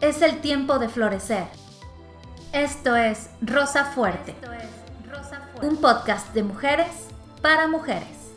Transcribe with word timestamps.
Es 0.00 0.22
el 0.22 0.40
tiempo 0.40 0.78
de 0.78 0.88
florecer. 0.88 1.48
Esto 2.52 2.94
es 2.94 3.30
Rosa 3.40 3.84
Fuerte, 3.84 4.36
un 5.60 5.76
podcast 5.78 6.32
de 6.34 6.44
mujeres 6.44 7.08
para 7.42 7.66
mujeres. 7.66 8.32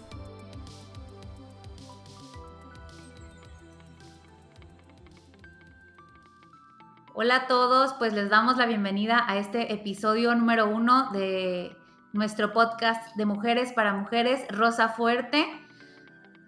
Hola 7.14 7.36
a 7.36 7.48
todos, 7.48 7.94
pues 7.94 8.14
les 8.14 8.32
damos 8.32 8.58
la 8.58 8.66
bienvenida 8.66 9.24
a 9.28 9.38
este 9.38 9.72
episodio 9.72 10.34
número 10.34 10.68
uno 10.68 11.12
de 11.12 11.78
nuestro 12.12 12.54
podcast 12.54 13.16
de 13.18 13.28
mujeres 13.28 13.72
para 13.72 13.94
mujeres, 13.94 14.48
Rosa 14.50 14.90
Fuerte 14.90 15.46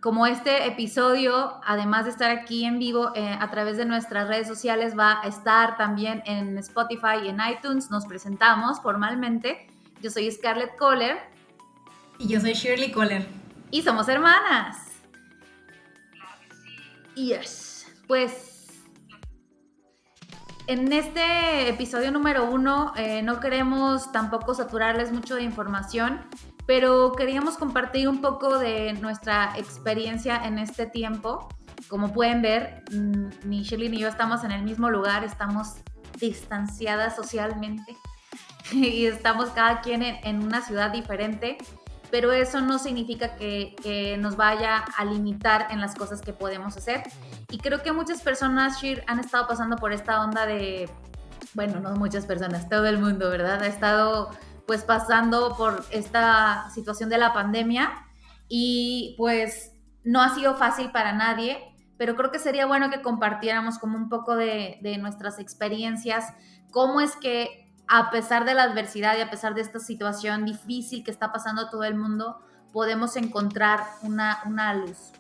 como 0.04 0.28
este 0.28 0.68
episodio, 0.68 1.62
además 1.66 2.04
de 2.04 2.12
estar 2.12 2.30
aquí 2.30 2.66
en 2.66 2.78
vivo 2.78 3.14
eh, 3.16 3.38
a 3.40 3.50
través 3.50 3.78
de 3.78 3.86
nuestras 3.86 4.28
redes 4.28 4.50
sociales, 4.50 5.00
va 5.00 5.22
a 5.22 5.30
estar 5.30 5.78
también 5.78 6.22
en 6.26 6.58
Spotify 6.58 7.24
y 7.24 7.30
en 7.30 7.38
iTunes. 7.50 7.90
Nos 7.90 8.06
presentamos 8.06 8.82
formalmente. 8.82 9.66
Yo 10.02 10.10
soy 10.10 10.30
Scarlett 10.30 10.76
Kohler. 10.76 11.20
Y 12.20 12.28
yo 12.28 12.42
soy 12.42 12.52
Shirley 12.52 12.92
Kohler. 12.92 13.26
Y 13.72 13.82
somos 13.82 14.10
hermanas. 14.10 14.88
Yes. 17.16 17.88
Pues 18.06 18.84
en 20.68 20.92
este 20.92 21.70
episodio 21.70 22.12
número 22.12 22.44
uno 22.44 22.92
eh, 22.98 23.22
no 23.22 23.40
queremos 23.40 24.12
tampoco 24.12 24.54
saturarles 24.54 25.14
mucho 25.14 25.36
de 25.36 25.44
información 25.44 26.20
pero 26.66 27.12
queríamos 27.14 27.58
compartir 27.58 28.08
un 28.08 28.22
poco 28.22 28.58
de 28.58 28.94
nuestra 28.94 29.54
experiencia 29.58 30.46
en 30.46 30.60
este 30.60 30.86
tiempo. 30.86 31.50
Como 31.90 32.14
pueden 32.14 32.42
ver, 32.42 32.84
mm, 32.92 33.48
ni 33.50 33.64
Shirley 33.64 33.90
ni 33.90 34.00
yo 34.00 34.08
estamos 34.08 34.44
en 34.44 34.52
el 34.52 34.64
mismo 34.64 34.90
lugar, 34.90 35.24
estamos 35.24 35.76
distanciadas 36.20 37.16
socialmente 37.16 37.98
y 38.72 39.06
estamos 39.06 39.50
cada 39.50 39.82
quien 39.82 40.04
en, 40.04 40.44
una 40.44 40.62
ciudad 40.62 40.92
diferente, 40.92 41.58
pero 42.10 42.32
eso 42.32 42.62
no 42.62 42.80
significa 42.80 43.36
que, 43.36 43.76
que, 43.82 44.18
nos 44.18 44.38
vaya 44.38 44.86
a 44.98 45.04
limitar 45.04 45.68
en 45.72 45.82
las 45.82 45.96
cosas 45.96 46.22
que 46.22 46.32
podemos 46.32 46.78
hacer. 46.78 47.04
Y 47.50 47.58
creo 47.58 47.82
que 47.82 47.92
muchas 47.92 48.22
personas, 48.22 48.82
Shir, 48.82 49.04
han 49.08 49.20
estado 49.20 49.48
pasando 49.48 49.76
por 49.76 49.92
esta 49.92 50.24
onda 50.24 50.46
de, 50.46 50.90
bueno, 51.56 51.80
no 51.80 51.96
muchas 51.96 52.26
personas, 52.26 52.70
todo 52.70 52.86
el 52.86 53.00
mundo, 53.00 53.30
¿verdad? 53.30 53.62
Ha 53.64 53.68
estado 53.68 54.30
pues 54.68 54.84
pasando 54.84 55.56
por 55.58 55.84
esta 55.92 56.70
situación 56.74 57.10
de 57.10 57.18
la 57.18 57.34
pandemia 57.34 57.92
y 58.48 59.16
pues 59.18 59.72
no 60.04 60.22
ha 60.22 60.34
sido 60.36 60.56
fácil 60.56 60.92
para 60.92 61.14
nadie, 61.14 61.60
pero 61.98 62.16
creo 62.16 62.32
que 62.32 62.40
sería 62.40 62.66
bueno 62.66 62.90
que 62.90 63.02
compartiéramos 63.02 63.80
como 63.80 63.98
un 63.98 64.10
poco 64.10 64.36
de, 64.36 64.80
nuestras 65.00 65.40
experiencias, 65.40 66.34
cómo 66.72 67.02
es 67.02 67.16
que 67.16 67.72
a 67.88 68.12
pesar 68.12 68.46
de 68.46 68.54
la 68.54 68.64
adversidad 68.64 69.18
y 69.18 69.22
a 69.22 69.30
pesar 69.30 69.56
de 69.56 69.62
esta 69.62 69.80
situación 69.80 70.46
difícil 70.46 71.04
que 71.04 71.12
está 71.12 71.32
pasando 71.32 71.70
todo 71.70 71.84
el 71.84 71.96
mundo, 71.96 72.40
podemos 72.72 73.16
encontrar 73.18 73.82
una, 74.02 74.42
una 74.46 74.74
luz. 74.74 75.12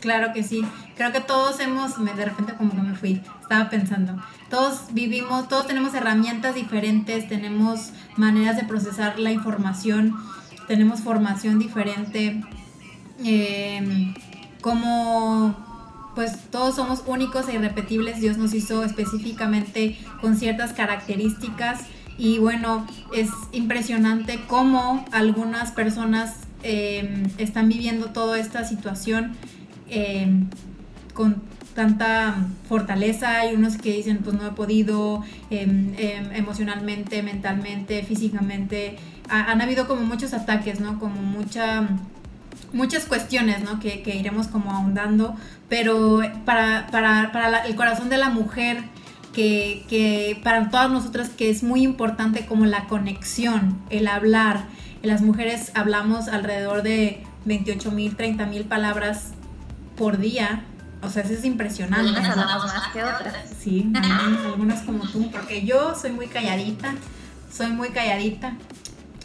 Claro 0.00 0.32
que 0.32 0.42
sí. 0.42 0.64
Creo 0.96 1.12
que 1.12 1.20
todos 1.20 1.60
hemos, 1.60 2.02
de 2.04 2.24
repente 2.24 2.54
como 2.54 2.70
que 2.70 2.82
me 2.82 2.94
fui, 2.94 3.20
estaba 3.40 3.68
pensando, 3.70 4.16
todos 4.48 4.92
vivimos, 4.92 5.48
todos 5.48 5.66
tenemos 5.66 5.94
herramientas 5.94 6.54
diferentes, 6.54 7.28
tenemos 7.28 7.90
maneras 8.16 8.56
de 8.56 8.64
procesar 8.64 9.18
la 9.18 9.30
información, 9.30 10.16
tenemos 10.66 11.00
formación 11.00 11.58
diferente, 11.58 12.42
em, 13.24 14.14
como 14.60 15.54
pues 16.14 16.50
todos 16.50 16.74
somos 16.76 17.02
únicos 17.06 17.48
e 17.48 17.54
irrepetibles, 17.54 18.20
Dios 18.20 18.36
nos 18.36 18.52
hizo 18.52 18.84
específicamente 18.84 19.98
con 20.20 20.36
ciertas 20.36 20.72
características. 20.72 21.80
Y 22.18 22.38
bueno, 22.38 22.86
es 23.14 23.30
impresionante 23.52 24.40
cómo 24.46 25.04
algunas 25.12 25.70
personas 25.70 26.34
em, 26.62 27.22
están 27.38 27.68
viviendo 27.68 28.06
toda 28.10 28.38
esta 28.38 28.64
situación 28.64 29.36
Em, 29.90 30.48
con 31.14 31.42
tanta 31.74 32.36
fortaleza, 32.68 33.40
hay 33.40 33.54
unos 33.54 33.76
que 33.76 33.92
dicen 33.92 34.18
pues 34.24 34.36
no 34.36 34.46
he 34.46 34.52
podido 34.52 35.22
em, 35.50 35.94
em, 35.98 36.32
emocionalmente, 36.32 37.22
mentalmente, 37.22 38.02
físicamente, 38.02 38.96
han 39.28 39.60
habido 39.60 39.86
como 39.86 40.02
muchos 40.02 40.32
ataques, 40.32 40.80
¿no? 40.80 40.98
Como 40.98 41.22
mucha 41.22 41.88
muchas 42.72 43.04
cuestiones, 43.04 43.62
¿no? 43.62 43.80
Que, 43.80 44.02
iremos 44.14 44.48
como 44.48 44.72
ahondando, 44.72 45.34
pero 45.68 46.20
para, 46.44 46.88
para, 46.90 47.58
el 47.66 47.74
corazón 47.74 48.08
de 48.08 48.18
la 48.18 48.30
mujer, 48.30 48.84
que, 49.32 49.84
que, 49.88 50.40
para 50.42 50.70
todas 50.70 50.90
nosotras 50.90 51.28
que 51.30 51.50
es 51.50 51.62
muy 51.62 51.82
importante 51.82 52.46
como 52.46 52.66
la 52.66 52.86
conexión, 52.86 53.78
el 53.90 54.08
hablar. 54.08 54.64
Las 55.02 55.22
mujeres 55.22 55.72
hablamos 55.74 56.28
alrededor 56.28 56.82
de 56.82 57.22
28 57.44 57.90
mil, 57.92 58.16
30 58.16 58.46
mil 58.46 58.64
palabras 58.64 59.32
por 60.00 60.16
día. 60.16 60.62
O 61.02 61.10
sea, 61.10 61.22
eso 61.22 61.34
es 61.34 61.44
impresionante. 61.44 62.08
Algunas 62.08 62.30
hablamos 62.30 62.64
más 62.64 62.88
que 62.88 63.04
otras. 63.04 63.34
Sí, 63.60 63.92
algunas 64.46 64.82
como 64.82 65.06
tú, 65.06 65.30
porque 65.30 65.64
yo 65.64 65.94
soy 65.94 66.12
muy 66.12 66.26
calladita, 66.26 66.94
soy 67.52 67.68
muy 67.68 67.90
calladita. 67.90 68.54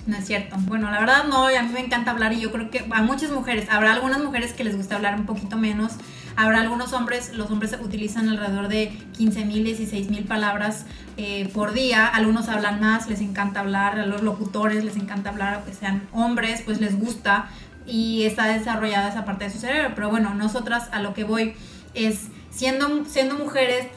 No 0.06 0.18
es 0.18 0.26
cierto. 0.26 0.58
Bueno, 0.60 0.92
la 0.92 1.00
verdad 1.00 1.24
no, 1.30 1.48
a 1.48 1.64
mí 1.64 1.70
me 1.74 1.80
encanta 1.80 2.12
hablar 2.12 2.34
y 2.34 2.42
yo 2.42 2.52
creo 2.52 2.70
que 2.70 2.86
a 2.92 3.02
muchas 3.02 3.32
mujeres, 3.32 3.70
habrá 3.72 3.94
algunas 3.94 4.22
mujeres 4.22 4.54
que 4.54 4.64
les 4.66 4.76
gusta 4.76 4.98
hablar 4.98 5.16
un 5.16 5.26
poquito 5.26 5.58
menos, 5.58 5.94
habrá 6.36 6.60
algunos 6.60 6.94
hombres, 6.94 7.34
los 7.34 7.50
hombres 7.50 7.76
utilizan 7.82 8.30
alrededor 8.30 8.68
de 8.68 8.96
15 9.18 9.46
mil, 9.46 9.64
16 9.64 10.10
mil 10.10 10.26
palabras 10.26 10.86
eh, 11.18 11.50
por 11.54 11.74
día, 11.74 12.06
algunos 12.06 12.50
hablan 12.50 12.80
más, 12.82 13.10
les 13.10 13.22
encanta 13.22 13.62
hablar, 13.62 13.98
a 13.98 14.06
los 14.06 14.22
locutores 14.22 14.84
les 14.84 14.98
encanta 14.98 15.30
hablar, 15.30 15.56
aunque 15.56 15.74
sean 15.74 16.08
hombres, 16.12 16.62
pues 16.64 16.80
les 16.80 17.00
gusta, 17.00 17.48
y 17.86 18.24
está 18.24 18.48
desarrollada 18.48 19.10
esa 19.10 19.26
parte 19.26 19.46
de 19.46 19.52
su 19.52 19.60
cerebro. 19.60 19.92
Pero 19.96 20.10
bueno, 20.10 20.34
nosotras 20.34 20.90
a 20.92 21.02
lo 21.02 21.14
que 21.14 21.24
voy 21.24 21.54
es 21.94 22.28
siendo, 22.50 23.06
siendo 23.06 23.36
mujeres, 23.36 23.88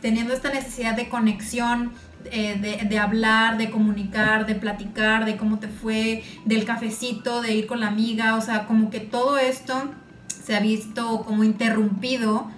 teniendo 0.00 0.32
esta 0.32 0.50
necesidad 0.52 0.94
de 0.94 1.08
conexión, 1.08 1.92
eh, 2.30 2.86
de, 2.88 2.98
hablar, 2.98 3.56
de 3.56 3.70
comunicar, 3.70 4.46
de 4.46 4.54
platicar, 4.54 5.24
de 5.24 5.36
cómo 5.36 5.58
te 5.58 5.68
fue, 5.68 6.24
del 6.44 6.64
cafecito, 6.64 7.40
de 7.40 7.54
ir 7.54 7.66
con 7.66 7.80
la 7.80 7.88
amiga, 7.88 8.36
o 8.36 8.40
sea, 8.40 8.66
como 8.66 8.90
que 8.90 9.00
todo 9.00 9.38
esto 9.38 9.90
se 10.28 10.56
ha 10.56 10.60
visto 10.60 11.22
como 11.24 11.44
interrumpido 11.44 12.48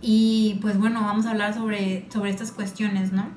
y 0.00 0.58
pues 0.60 0.78
bueno, 0.78 1.00
vamos 1.02 1.26
a 1.26 1.30
hablar 1.30 1.54
sobre, 1.54 2.06
sobre 2.12 2.30
estas 2.30 2.52
cuestiones, 2.52 3.12
¿no? 3.12 3.28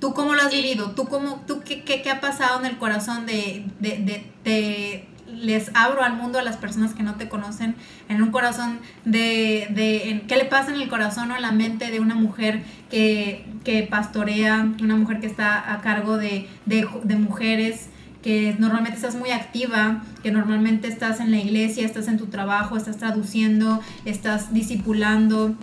¿Tú 0.00 0.12
cómo 0.12 0.34
lo 0.34 0.42
has 0.42 0.52
vivido? 0.52 0.90
¿Tú, 0.92 1.06
cómo, 1.06 1.42
tú 1.46 1.60
qué, 1.64 1.82
qué, 1.84 2.10
ha 2.10 2.20
pasado 2.20 2.60
en 2.60 2.66
el 2.66 2.78
corazón 2.78 3.26
de, 3.26 3.66
de, 3.80 4.24
de 4.44 5.08
les 5.34 5.70
abro 5.74 6.02
al 6.02 6.16
mundo 6.16 6.38
a 6.38 6.42
las 6.42 6.56
personas 6.56 6.94
que 6.94 7.02
no 7.02 7.16
te 7.16 7.28
conocen, 7.28 7.74
en 8.08 8.22
un 8.22 8.30
corazón 8.30 8.78
de, 9.04 9.68
de 9.70 10.24
qué 10.26 10.36
le 10.36 10.44
pasa 10.44 10.74
en 10.74 10.80
el 10.80 10.88
corazón 10.88 11.30
o 11.30 11.36
en 11.36 11.42
la 11.42 11.52
mente 11.52 11.90
de 11.90 12.00
una 12.00 12.14
mujer 12.14 12.62
que, 12.90 13.44
que 13.64 13.82
pastorea, 13.82 14.72
una 14.82 14.96
mujer 14.96 15.20
que 15.20 15.26
está 15.26 15.72
a 15.72 15.80
cargo 15.80 16.16
de, 16.16 16.48
de, 16.66 17.16
mujeres, 17.16 17.88
que 18.22 18.56
normalmente 18.58 18.96
estás 18.96 19.14
muy 19.14 19.30
activa, 19.30 20.02
que 20.22 20.30
normalmente 20.30 20.88
estás 20.88 21.20
en 21.20 21.30
la 21.30 21.38
iglesia, 21.38 21.84
estás 21.84 22.08
en 22.08 22.18
tu 22.18 22.26
trabajo, 22.26 22.76
estás 22.76 22.96
traduciendo, 22.96 23.80
estás 24.04 24.52
discipulando, 24.52 25.54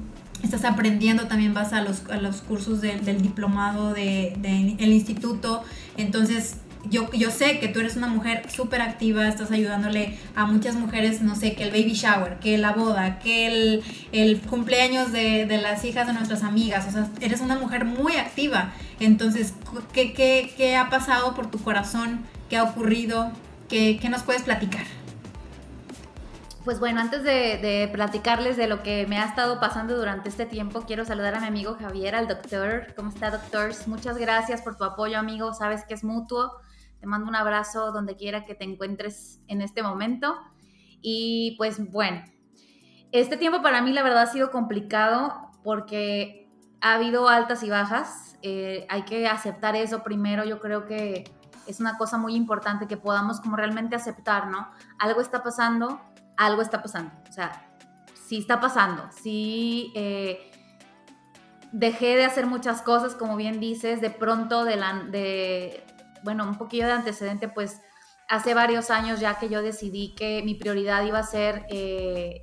estás 0.44 0.64
aprendiendo, 0.66 1.28
también 1.28 1.54
vas 1.54 1.74
a 1.74 1.82
los, 1.82 2.06
a 2.10 2.18
los 2.18 2.42
cursos 2.42 2.82
del 2.82 3.22
diplomado 3.22 3.94
del 3.94 4.42
de, 4.42 4.76
el 4.80 4.94
instituto. 4.94 5.64
Entonces, 5.98 6.58
yo, 6.90 7.12
yo 7.12 7.32
sé 7.32 7.60
que 7.60 7.68
tú 7.68 7.80
eres 7.80 7.96
una 7.96 8.08
mujer 8.08 8.50
súper 8.50 8.82
activa, 8.82 9.28
estás 9.28 9.52
ayudándole 9.52 10.18
a 10.36 10.46
muchas 10.46 10.76
mujeres, 10.76 11.22
no 11.22 11.36
sé, 11.36 11.56
que 11.56 11.64
el 11.64 11.72
baby 11.72 11.94
shower, 11.94 12.40
que 12.40 12.58
la 12.58 12.72
boda, 12.72 13.20
que 13.20 13.48
el, 13.48 13.84
el 14.12 14.40
cumpleaños 14.42 15.12
de, 15.12 15.46
de, 15.46 15.58
las 15.58 15.84
hijas 15.86 16.08
de 16.08 16.14
nuestras 16.14 16.44
amigas, 16.44 16.86
o 16.88 16.92
sea, 16.92 17.10
eres 17.22 17.42
una 17.42 17.58
mujer 17.58 17.86
muy 17.86 18.16
activa. 18.18 18.74
Entonces, 19.00 19.54
¿qué, 19.94 20.14
qué, 20.14 20.54
qué 20.56 20.76
ha 20.76 20.90
pasado 20.90 21.36
por 21.36 21.52
tu 21.52 21.60
corazón? 21.60 22.26
¿Qué 22.50 22.58
ha 22.58 22.64
ocurrido? 22.64 23.32
¿Qué, 23.70 23.98
qué 24.02 24.10
nos 24.10 24.24
puedes 24.24 24.44
platicar? 24.44 24.86
Pues 26.64 26.80
bueno, 26.80 27.00
antes 27.00 27.24
de, 27.24 27.60
de, 27.60 27.88
platicarles 27.92 28.58
de 28.58 28.68
lo 28.68 28.82
que 28.82 29.06
me 29.06 29.20
ha 29.20 29.26
estado 29.26 29.60
pasando 29.60 29.96
durante 29.96 30.30
este 30.30 30.48
tiempo, 30.48 30.82
quiero 30.88 31.06
saludar 31.06 31.36
a 31.36 31.40
mi 31.40 31.46
amigo 31.46 31.78
Javier, 31.80 32.16
al 32.16 32.28
doctor. 32.28 32.88
¿Cómo 32.96 33.10
está, 33.10 33.30
doctor? 33.30 33.72
Muchas 33.86 34.18
gracias 34.18 34.64
por 34.64 34.76
tu 34.76 34.84
apoyo, 34.84 35.20
amigo. 35.20 35.54
Sabes 35.54 35.84
que 35.86 35.94
es 35.94 36.04
mutuo. 36.04 36.60
Te 37.06 37.10
mando 37.10 37.30
un 37.30 37.36
abrazo 37.36 37.92
donde 37.92 38.16
quiera 38.16 38.46
que 38.46 38.56
te 38.56 38.64
encuentres 38.64 39.40
en 39.48 39.62
este 39.62 39.84
momento. 39.84 40.36
Y 41.04 41.54
pues 41.56 41.92
bueno, 41.92 42.24
este 43.12 43.38
tiempo 43.38 43.62
para 43.62 43.84
mí 43.84 43.94
la 43.94 44.02
verdad 44.02 44.24
ha 44.24 44.26
sido 44.26 44.50
complicado 44.50 45.52
porque 45.64 46.50
ha 46.82 46.96
habido 46.96 47.30
altas 47.30 47.62
y 47.62 47.70
bajas. 47.70 48.40
Eh, 48.42 48.88
hay 48.90 49.04
que 49.04 49.28
aceptar 49.28 49.76
eso 49.76 50.02
primero. 50.02 50.46
Yo 50.46 50.60
creo 50.60 50.88
que 50.88 51.26
es 51.68 51.80
una 51.80 51.96
cosa 52.00 52.18
muy 52.18 52.34
importante 52.34 52.88
que 52.88 52.98
podamos 52.98 53.40
como 53.40 53.56
realmente 53.56 53.96
aceptar, 53.96 54.48
¿no? 54.48 54.72
Algo 54.98 55.22
está 55.22 55.44
pasando, 55.44 56.02
algo 56.38 56.64
está 56.64 56.82
pasando. 56.82 57.12
O 57.30 57.32
sea, 57.32 57.70
sí 58.16 58.40
está 58.40 58.60
pasando, 58.60 59.08
sí... 59.12 59.94
Eh, 59.94 60.52
dejé 61.72 62.16
de 62.16 62.24
hacer 62.24 62.48
muchas 62.48 62.82
cosas, 62.82 63.16
como 63.16 63.36
bien 63.36 63.60
dices, 63.60 64.00
de 64.00 64.10
pronto 64.10 64.64
de, 64.64 64.78
la, 64.78 64.94
de 65.12 65.84
bueno, 66.24 66.48
un 66.48 66.58
poquillo 66.58 66.86
de 66.86 66.94
antecedente, 66.94 67.48
pues 67.48 67.82
hace 68.28 68.54
varios 68.54 68.90
años 68.90 69.20
ya 69.20 69.38
que 69.38 69.50
yo 69.50 69.62
decidí 69.62 70.16
que 70.16 70.42
mi 70.44 70.56
prioridad 70.56 71.04
iba 71.04 71.20
a 71.20 71.24
ser, 71.24 71.66
eh, 71.70 72.42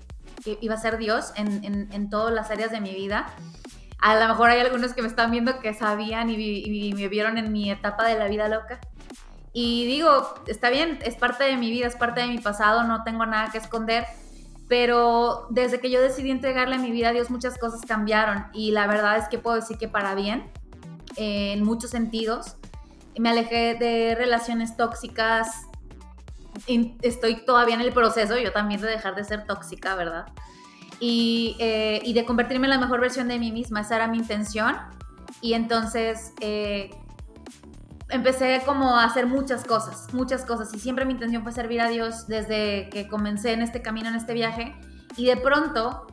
iba 0.61 0.75
a 0.75 0.79
ser 0.79 0.99
Dios 0.99 1.33
en, 1.37 1.89
en, 1.93 2.11
todas 2.11 2.33
las 2.33 2.51
áreas 2.51 2.71
de 2.71 2.81
mi 2.81 2.95
vida. 2.95 3.27
A 3.99 4.17
lo 4.19 4.29
mejor 4.29 4.51
hay 4.51 4.61
algunos 4.61 4.95
que 4.95 5.03
me 5.03 5.09
están 5.09 5.31
viendo 5.31 5.61
que 5.61 5.75
sabían 5.75 6.31
y, 6.31 6.93
me 6.95 7.09
vieron 7.09 7.39
en 7.39 7.53
mi 7.53 7.71
etapa 7.71 8.05
de 8.07 8.19
la 8.19 8.29
vida 8.29 8.49
loca. 8.49 8.81
Y 9.53 9.87
digo, 9.87 10.35
está 10.47 10.71
bien, 10.71 10.99
es 11.03 11.17
parte 11.17 11.45
de 11.45 11.57
mi 11.57 11.71
vida, 11.71 11.87
es 11.87 11.97
parte 11.97 12.21
de 12.21 12.29
mi 12.29 12.39
pasado, 12.39 12.85
no 12.85 13.05
tengo 13.05 13.27
nada 13.27 13.51
que 13.51 13.59
esconder, 13.59 14.07
pero 14.69 15.47
desde 15.51 15.79
que 15.79 15.91
yo 15.91 16.01
decidí 16.01 16.31
entregarle 16.31 16.79
mi 16.79 16.91
vida 16.91 17.11
a 17.11 17.13
Dios 17.13 17.29
muchas 17.29 17.59
cosas 17.59 17.83
cambiaron 17.87 18.47
y 18.55 18.71
la 18.71 18.87
verdad 18.87 19.19
es 19.19 19.29
que 19.29 19.39
puedo 19.39 19.57
decir 19.57 19.77
que 19.77 19.89
para 19.89 20.15
bien, 20.15 20.51
eh, 21.17 21.53
en 21.53 21.63
muchos 21.65 21.91
sentidos. 21.91 22.57
Me 23.19 23.31
alejé 23.31 23.75
de 23.75 24.15
relaciones 24.15 24.77
tóxicas, 24.77 25.67
estoy 27.03 27.45
todavía 27.45 27.75
en 27.75 27.81
el 27.81 27.93
proceso, 27.93 28.39
yo 28.39 28.53
también 28.53 28.81
de 28.81 28.89
dejar 28.89 29.15
de 29.15 29.25
ser 29.25 29.47
tóxica, 29.47 29.95
¿verdad? 29.95 30.27
Y, 31.01 31.57
eh, 31.59 32.01
y, 32.05 32.13
de 32.13 32.25
convertirme 32.25 32.67
en 32.67 32.71
la 32.71 32.79
mejor 32.79 33.01
versión 33.01 33.29
de 33.29 33.39
mí 33.39 33.51
misma, 33.51 33.81
esa 33.81 33.97
era 33.97 34.07
mi 34.07 34.19
intención. 34.19 34.77
Y 35.41 35.55
entonces 35.55 36.33
eh, 36.41 36.91
empecé 38.09 38.63
como 38.65 38.97
a 38.97 39.05
hacer 39.05 39.27
muchas 39.27 39.65
cosas, 39.65 40.13
muchas 40.15 40.45
cosas. 40.45 40.73
Y 40.75 40.79
siempre 40.79 41.05
mi 41.05 41.15
intención 41.15 41.43
fue 41.43 41.51
servir 41.51 41.81
a 41.81 41.89
Dios 41.89 42.29
desde 42.29 42.89
que 42.91 43.09
comencé 43.09 43.53
en 43.53 43.63
este 43.63 43.83
camino, 43.83 44.09
en 44.09 44.15
este 44.15 44.35
viaje. 44.35 44.77
Y 45.17 45.27
de 45.27 45.37
pronto 45.37 46.07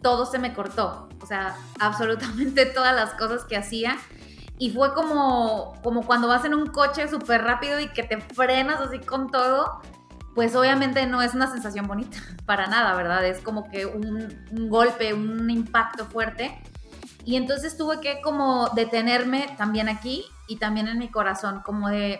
todo 0.00 0.24
se 0.24 0.38
me 0.38 0.54
cortó. 0.54 1.08
O 1.20 1.26
sea, 1.26 1.56
absolutamente 1.80 2.64
todas 2.66 2.94
las 2.94 3.14
cosas 3.14 3.44
que 3.44 3.56
hacía. 3.56 3.98
Y 4.60 4.68
fue 4.70 4.92
como, 4.92 5.72
como 5.82 6.04
cuando 6.04 6.28
vas 6.28 6.44
en 6.44 6.52
un 6.52 6.66
coche 6.66 7.08
súper 7.08 7.42
rápido 7.42 7.80
y 7.80 7.88
que 7.88 8.02
te 8.02 8.20
frenas 8.20 8.78
así 8.78 8.98
con 8.98 9.30
todo, 9.30 9.80
pues 10.34 10.54
obviamente 10.54 11.06
no 11.06 11.22
es 11.22 11.32
una 11.32 11.50
sensación 11.50 11.86
bonita, 11.86 12.18
para 12.44 12.66
nada, 12.66 12.94
¿verdad? 12.94 13.24
Es 13.24 13.40
como 13.40 13.70
que 13.70 13.86
un, 13.86 14.68
golpe, 14.68 15.14
un 15.14 15.48
impacto 15.48 16.04
fuerte. 16.04 16.60
Y 17.24 17.36
entonces 17.36 17.78
tuve 17.78 18.00
que 18.00 18.20
como 18.20 18.68
detenerme 18.74 19.54
también 19.56 19.88
aquí 19.88 20.26
y 20.46 20.56
también 20.56 20.88
en 20.88 20.98
mi 20.98 21.10
corazón, 21.10 21.62
como 21.64 21.88
de 21.88 22.18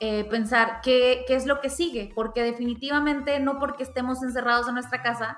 eh, 0.00 0.24
pensar 0.24 0.80
qué, 0.82 1.24
qué 1.28 1.34
es 1.34 1.44
lo 1.44 1.60
que 1.60 1.68
sigue, 1.68 2.10
porque 2.14 2.42
definitivamente 2.42 3.38
no 3.38 3.58
porque 3.58 3.82
estemos 3.82 4.22
encerrados 4.22 4.66
en 4.66 4.74
nuestra 4.74 5.02
casa 5.02 5.36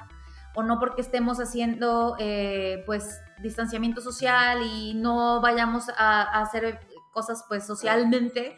o 0.54 0.62
no 0.62 0.78
porque 0.78 1.00
estemos 1.00 1.38
haciendo 1.38 2.16
eh, 2.18 2.82
pues 2.86 3.20
distanciamiento 3.40 4.00
social 4.00 4.62
y 4.62 4.94
no 4.94 5.40
vayamos 5.40 5.88
a, 5.96 6.22
hacer 6.40 6.80
cosas 7.12 7.44
pues 7.48 7.66
socialmente, 7.66 8.56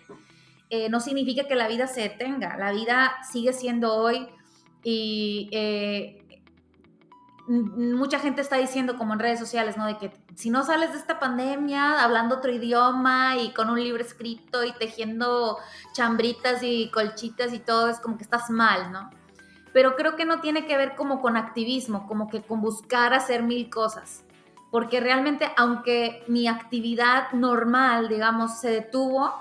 eh, 0.71 0.89
no 0.89 1.01
significa 1.01 1.47
que 1.47 1.55
la 1.55 1.69
vida 1.69 1.87
se 1.87 2.03
detenga. 2.03 2.57
La 2.57 2.73
vida 2.73 3.15
sigue 3.31 3.53
siendo 3.53 3.95
hoy 3.95 4.29
y 4.83 5.49
eh, 5.53 6.25
mucha 7.47 8.19
gente 8.19 8.41
está 8.41 8.57
diciendo 8.57 8.97
como 8.97 9.13
en 9.13 9.19
redes 9.19 9.39
sociales, 9.39 9.77
¿no? 9.77 9.87
De 9.87 9.99
que 9.99 10.13
si 10.35 10.51
no 10.51 10.65
sales 10.65 10.93
de 10.93 10.99
esta 10.99 11.19
pandemia 11.19 12.03
hablando 12.03 12.37
otro 12.37 12.51
idioma 12.51 13.37
y 13.37 13.53
con 13.53 13.71
un 13.71 13.83
libro 13.83 14.03
escrito 14.03 14.65
y 14.65 14.73
tejiendo 14.73 15.59
chambritas 15.93 16.63
y 16.63 16.91
colchitas 16.91 17.53
y 17.53 17.59
todo, 17.59 17.89
es 17.89 18.01
como 18.01 18.17
que 18.17 18.25
estás 18.25 18.51
mal, 18.51 18.93
¿no? 18.93 19.11
Pero 19.75 19.95
creo 19.95 20.17
que 20.17 20.25
no 20.25 20.41
tiene 20.41 20.65
que 20.65 20.79
ver 20.79 20.97
como 20.97 21.21
con 21.21 21.37
activismo, 21.37 22.07
como 22.07 22.31
que 22.31 22.41
con 22.41 22.63
buscar 22.63 23.13
hacer 23.13 23.43
mil 23.43 23.69
cosas 23.69 24.25
porque 24.75 24.99
realmente 24.99 25.49
aunque 25.57 26.25
mi 26.27 26.49
actividad 26.49 27.31
normal, 27.31 28.09
digamos, 28.09 28.59
se 28.59 28.71
detuvo, 28.71 29.33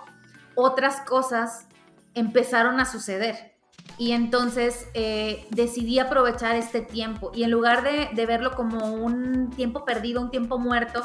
otras 0.54 1.02
cosas 1.02 1.66
empezaron 2.14 2.80
a 2.80 2.86
suceder. 2.86 3.56
Y 3.98 4.12
entonces 4.12 4.88
eh, 4.94 5.48
decidí 5.50 5.98
aprovechar 5.98 6.56
este 6.56 6.82
tiempo 6.82 7.32
y 7.34 7.42
en 7.42 7.50
lugar 7.50 7.82
de, 7.82 8.10
de, 8.14 8.26
verlo 8.28 8.52
como 8.52 8.94
un 8.94 9.50
tiempo 9.50 9.86
perdido, 9.86 10.22
un 10.22 10.30
tiempo 10.30 10.60
muerto, 10.60 11.04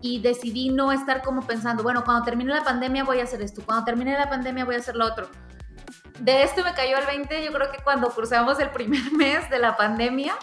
y 0.00 0.22
decidí 0.22 0.70
no 0.70 0.90
estar 0.90 1.20
como 1.20 1.42
pensando, 1.42 1.82
bueno, 1.82 2.04
cuando 2.06 2.24
termine 2.24 2.54
la 2.54 2.64
pandemia 2.64 3.04
voy 3.04 3.20
a 3.20 3.24
hacer 3.24 3.42
esto, 3.42 3.60
cuando 3.66 3.84
termine 3.84 4.16
la 4.16 4.30
pandemia 4.30 4.64
voy 4.64 4.76
a 4.76 4.78
hacer 4.78 4.96
lo 4.96 5.04
otro. 5.04 5.28
De 6.18 6.42
esto 6.42 6.64
me 6.64 6.74
cayó 6.74 6.98
el 6.98 7.06
20, 7.06 7.44
yo 7.44 7.52
creo 7.52 7.70
que 7.70 7.78
cuando 7.82 8.10
cruzamos 8.10 8.58
el 8.58 8.70
primer 8.70 9.12
mes 9.12 9.48
de 9.50 9.58
la 9.58 9.76
pandemia, 9.76 10.34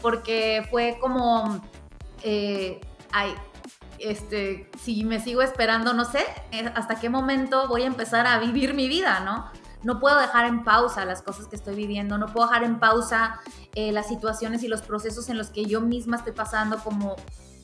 porque 0.00 0.66
fue 0.70 0.98
como 1.00 1.62
eh, 2.22 2.80
ay, 3.12 3.34
este, 3.98 4.70
si 4.80 5.04
me 5.04 5.20
sigo 5.20 5.42
esperando, 5.42 5.92
no 5.92 6.04
sé 6.04 6.24
eh, 6.50 6.70
hasta 6.74 6.96
qué 6.96 7.08
momento 7.08 7.68
voy 7.68 7.82
a 7.82 7.86
empezar 7.86 8.26
a 8.26 8.38
vivir 8.38 8.74
mi 8.74 8.88
vida, 8.88 9.20
¿no? 9.20 9.50
No 9.82 9.98
puedo 9.98 10.18
dejar 10.20 10.46
en 10.46 10.62
pausa 10.62 11.04
las 11.04 11.22
cosas 11.22 11.46
que 11.48 11.56
estoy 11.56 11.74
viviendo, 11.74 12.16
no 12.16 12.26
puedo 12.26 12.46
dejar 12.46 12.64
en 12.64 12.78
pausa 12.78 13.40
eh, 13.74 13.90
las 13.92 14.08
situaciones 14.08 14.62
y 14.62 14.68
los 14.68 14.82
procesos 14.82 15.28
en 15.28 15.38
los 15.38 15.50
que 15.50 15.64
yo 15.64 15.80
misma 15.80 16.16
estoy 16.16 16.32
pasando 16.32 16.78
como 16.78 17.16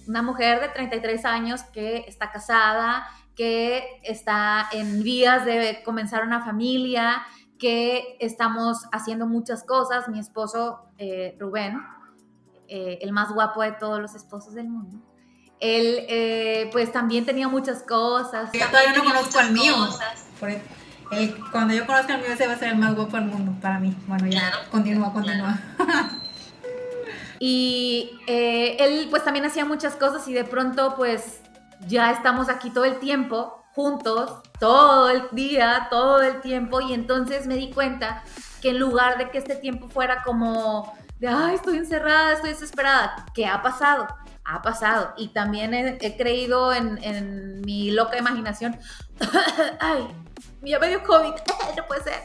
una 0.07 0.23
mujer 0.23 0.61
de 0.61 0.69
33 0.69 1.25
años 1.25 1.63
que 1.73 2.05
está 2.09 2.33
casada, 2.33 3.07
que 3.37 4.01
está 4.03 4.69
en 4.73 5.03
vías 5.05 5.45
de 5.45 5.83
comenzar 5.85 6.25
una 6.25 6.45
familia, 6.45 7.25
que 7.59 8.17
estamos 8.21 8.87
haciendo 8.93 9.27
muchas 9.27 9.65
cosas. 9.65 10.09
Mi 10.09 10.19
esposo, 10.19 10.91
Rubén, 11.39 11.79
eh, 12.71 12.99
el 13.01 13.13
más 13.13 13.33
guapo 13.33 13.63
de 13.63 13.73
todos 13.73 13.99
los 13.99 14.15
esposos 14.15 14.53
del 14.55 14.69
mundo. 14.69 14.99
Él, 15.59 16.05
eh, 16.09 16.69
pues 16.71 16.93
también 16.93 17.25
tenía 17.25 17.49
muchas 17.49 17.83
cosas. 17.83 18.53
Yo 18.53 18.67
todavía 18.67 18.93
no 18.93 19.05
conozco 19.05 19.39
al 19.39 19.53
mío. 19.53 19.75
cuando 21.51 21.73
yo 21.73 21.87
conozca 21.87 22.15
al 22.15 22.21
mío, 22.21 22.33
ese 22.33 22.47
va 22.47 22.53
a 22.53 22.59
ser 22.59 22.69
el 22.69 22.79
más 22.79 22.95
guapo 22.95 23.17
del 23.17 23.25
mundo 23.25 23.55
para 23.63 23.81
mí. 23.81 23.97
Bueno, 24.07 24.27
ya, 24.27 24.53
continúa, 24.71 25.15
continúa. 25.15 25.59
y 27.41 28.11
eh, 28.27 28.77
él, 28.81 29.07
pues 29.09 29.25
también 29.25 29.47
hacía 29.47 29.65
muchas 29.65 29.97
cosas 29.97 30.29
y 30.29 30.35
de 30.35 30.45
pronto, 30.45 30.95
pues 30.95 31.41
ya 31.87 32.11
estamos 32.11 32.51
aquí 32.51 32.69
todo 32.69 32.85
el 32.85 32.99
tiempo, 32.99 33.58
juntos, 33.79 34.33
todo 34.59 35.09
el 35.09 35.29
día, 35.31 35.87
todo 35.89 36.21
el 36.21 36.41
tiempo. 36.41 36.81
Y 36.81 36.93
entonces 36.95 37.47
me 37.47 37.55
di 37.55 37.71
cuenta 37.71 38.25
que 38.61 38.71
en 38.71 38.81
lugar 38.81 39.19
de 39.19 39.31
que 39.31 39.39
este 39.39 39.55
tiempo 39.55 39.89
fuera 39.89 40.25
como 40.25 40.93
de, 41.21 41.29
ay, 41.29 41.55
estoy 41.55 41.79
encerrada, 41.79 42.33
estoy 42.33 42.51
desesperada. 42.51 43.25
¿Qué 43.35 43.47
ha 43.47 43.63
pasado? 43.63 44.09
Ha 44.45 44.63
pasado. 44.63 45.15
Y 45.17 45.29
también 45.29 45.73
he, 45.75 46.17
creído 46.17 46.75
en, 46.75 47.61
mi 47.61 47.93
loca 47.93 48.19
imaginación. 48.19 48.77
ay, 49.81 50.09
ya 50.63 50.81
me 50.81 50.89
dio 50.89 51.05
COVID, 51.05 51.35
no 51.77 51.87
puede 51.87 52.03
ser. 52.03 52.21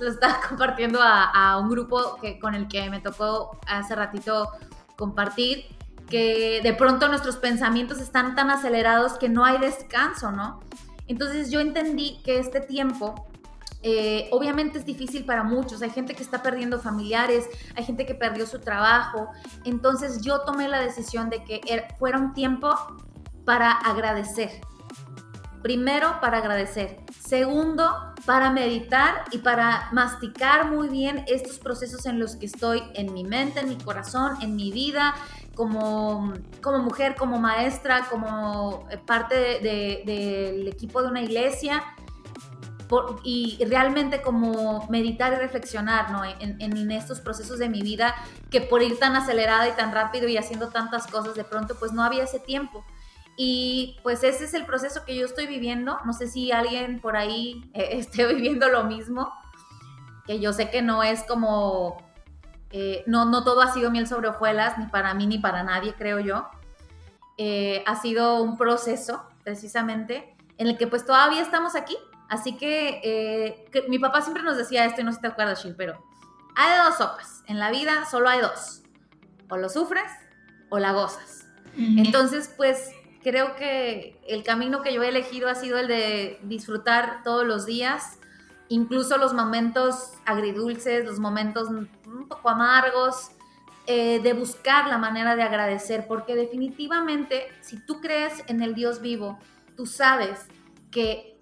Lo 0.00 0.08
estaba 0.08 0.40
compartiendo 0.48 1.00
a, 1.02 1.58
un 1.58 1.68
grupo 1.68 2.16
que, 2.22 2.38
con 2.38 2.54
el 2.54 2.66
que 2.66 2.88
me 2.88 3.00
tocó 3.00 3.60
hace 3.66 3.94
ratito 3.94 4.48
compartir, 4.96 5.66
que 6.08 6.60
de 6.62 6.72
pronto 6.72 7.08
nuestros 7.08 7.36
pensamientos 7.36 8.00
están 8.00 8.34
tan 8.34 8.50
acelerados 8.50 9.18
que 9.18 9.28
no 9.28 9.44
hay 9.44 9.58
descanso, 9.58 10.32
¿no? 10.32 10.60
Entonces 11.06 11.50
yo 11.50 11.60
entendí 11.60 12.20
que 12.24 12.38
este 12.38 12.60
tiempo 12.60 13.26
eh, 13.86 14.28
obviamente 14.32 14.78
es 14.78 14.86
difícil 14.86 15.26
para 15.26 15.42
muchos, 15.42 15.82
hay 15.82 15.90
gente 15.90 16.14
que 16.14 16.22
está 16.22 16.42
perdiendo 16.42 16.80
familiares, 16.80 17.44
hay 17.76 17.84
gente 17.84 18.06
que 18.06 18.14
perdió 18.14 18.46
su 18.46 18.58
trabajo, 18.60 19.28
entonces 19.66 20.22
yo 20.22 20.40
tomé 20.40 20.68
la 20.68 20.80
decisión 20.80 21.28
de 21.28 21.44
que 21.44 21.60
er, 21.66 21.94
fuera 21.98 22.18
un 22.18 22.32
tiempo 22.32 22.74
para 23.44 23.72
agradecer. 23.72 24.62
Primero, 25.62 26.18
para 26.22 26.38
agradecer. 26.38 26.98
Segundo, 27.20 27.90
para 28.24 28.50
meditar 28.50 29.24
y 29.32 29.38
para 29.38 29.88
masticar 29.92 30.70
muy 30.70 30.88
bien 30.88 31.24
estos 31.26 31.58
procesos 31.58 32.06
en 32.06 32.18
los 32.18 32.36
que 32.36 32.46
estoy 32.46 32.82
en 32.94 33.12
mi 33.12 33.24
mente, 33.24 33.60
en 33.60 33.68
mi 33.68 33.76
corazón, 33.76 34.36
en 34.40 34.56
mi 34.56 34.72
vida, 34.72 35.14
como, 35.54 36.32
como 36.62 36.78
mujer, 36.78 37.14
como 37.16 37.38
maestra, 37.38 38.06
como 38.10 38.86
eh, 38.90 38.98
parte 38.98 39.60
del 39.60 40.68
equipo 40.68 41.02
de 41.02 41.08
una 41.08 41.22
iglesia 41.22 41.82
y 43.24 43.58
realmente 43.66 44.22
como 44.22 44.86
meditar 44.88 45.32
y 45.32 45.36
reflexionar 45.36 46.12
¿no? 46.12 46.24
en, 46.24 46.60
en, 46.60 46.90
estos 46.92 47.20
procesos 47.20 47.58
de 47.58 47.68
mi 47.68 47.82
vida 47.82 48.14
que 48.50 48.60
por 48.60 48.82
ir 48.82 48.98
tan 48.98 49.16
acelerada 49.16 49.68
y 49.68 49.72
tan 49.72 49.92
rápido 49.92 50.28
y 50.28 50.36
haciendo 50.36 50.68
tantas 50.68 51.06
cosas 51.08 51.34
de 51.34 51.42
pronto 51.44 51.74
pues 51.76 51.92
no 51.92 52.02
había 52.02 52.24
ese 52.24 52.38
tiempo. 52.38 52.84
Y 53.36 53.96
pues 54.02 54.22
ese 54.22 54.44
es 54.44 54.54
el 54.54 54.64
proceso 54.64 55.04
que 55.04 55.16
yo 55.16 55.26
estoy 55.26 55.46
viviendo. 55.46 55.98
No 56.04 56.12
sé 56.12 56.28
si 56.28 56.52
alguien 56.52 57.00
por 57.00 57.16
ahí 57.16 57.68
eh, 57.74 57.88
esté 57.98 58.26
viviendo 58.32 58.68
lo 58.68 58.84
mismo, 58.84 59.32
que 60.26 60.40
yo 60.40 60.52
sé 60.52 60.70
que 60.70 60.82
no 60.82 61.02
es 61.02 61.22
como, 61.24 61.98
eh, 62.76 63.04
no, 63.06 63.24
no 63.24 63.44
todo 63.44 63.60
ha 63.60 63.72
sido 63.72 63.90
miel 63.92 64.08
sobre 64.08 64.28
hojuelas, 64.28 64.78
ni 64.78 64.86
para 64.86 65.14
mí 65.14 65.28
ni 65.28 65.38
para 65.38 65.62
nadie, 65.62 65.94
creo 65.94 66.18
yo. 66.18 66.48
Eh, 67.38 67.84
ha 67.86 67.94
sido 67.96 68.42
un 68.42 68.56
proceso 68.56 69.22
precisamente 69.44 70.34
en 70.58 70.66
el 70.66 70.76
que 70.76 70.88
pues 70.88 71.06
todavía 71.06 71.40
estamos 71.40 71.76
aquí, 71.76 71.96
Así 72.28 72.56
eh, 72.60 73.64
que, 73.70 73.82
mi 73.82 73.98
papá 73.98 74.22
siempre 74.22 74.42
nos 74.42 74.56
decía 74.56 74.84
esto, 74.86 75.00
y 75.00 75.04
no 75.04 75.12
sé 75.12 75.16
si 75.16 75.22
te 75.22 75.28
acuerdas, 75.28 75.62
Shil, 75.62 75.76
pero 75.76 76.02
hay 76.56 76.84
dos 76.84 76.96
sopas. 76.96 77.44
En 77.46 77.58
la 77.58 77.70
vida 77.70 78.06
solo 78.10 78.28
hay 78.28 78.40
dos. 78.40 78.82
O 79.48 79.56
lo 79.56 79.68
sufres 79.68 80.10
o 80.70 80.78
la 80.78 80.92
gozas. 80.92 81.46
Entonces, 81.76 82.52
pues, 82.56 82.90
creo 83.22 83.56
que 83.56 84.20
el 84.28 84.42
camino 84.42 84.80
que 84.82 84.94
yo 84.94 85.02
he 85.02 85.08
elegido 85.08 85.48
ha 85.48 85.54
sido 85.54 85.78
el 85.78 85.88
de 85.88 86.38
disfrutar 86.42 87.22
todos 87.24 87.44
los 87.44 87.66
días, 87.66 88.18
incluso 88.68 89.18
los 89.18 89.34
momentos 89.34 90.12
agridulces, 90.24 91.04
los 91.04 91.18
momentos 91.18 91.68
un 91.68 92.28
poco 92.28 92.48
amargos, 92.48 93.30
eh, 93.86 94.20
de 94.22 94.32
buscar 94.32 94.88
la 94.88 94.96
manera 94.96 95.36
de 95.36 95.42
agradecer, 95.42 96.06
porque 96.08 96.34
definitivamente 96.34 97.48
si 97.60 97.78
tú 97.84 98.00
crees 98.00 98.42
en 98.46 98.62
el 98.62 98.74
Dios 98.74 99.02
vivo, 99.02 99.38
tú 99.76 99.84
sabes 99.84 100.46
que 100.90 101.38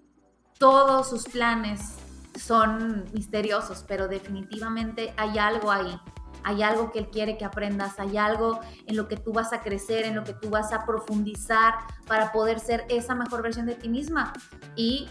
todos 0.59 1.09
sus 1.09 1.25
planes 1.25 1.97
son 2.35 3.05
misteriosos, 3.13 3.85
pero 3.87 4.09
definitivamente 4.09 5.15
hay 5.17 5.39
algo 5.39 5.71
ahí. 5.71 6.01
Hay 6.45 6.63
algo 6.63 6.91
que 6.91 6.99
Él 6.99 7.11
quiere 7.11 7.39
que 7.39 7.45
aprendas, 7.45 8.01
hay 8.01 8.17
algo 8.17 8.61
en 8.87 8.97
lo 8.97 9.07
que 9.07 9.17
tú 9.17 9.33
vas 9.33 9.53
a 9.53 9.61
crecer, 9.61 10.05
en 10.05 10.17
lo 10.17 10.25
que 10.25 10.33
tú 10.33 10.51
vas 10.51 10.73
a 10.73 10.85
profundizar 10.85 11.75
para 12.09 12.33
poder 12.33 12.59
ser 12.59 12.85
esa 12.89 13.15
mejor 13.15 13.43
versión 13.43 13.67
de 13.67 13.77
ti 13.77 13.89
misma. 13.89 14.33
Y 14.75 15.09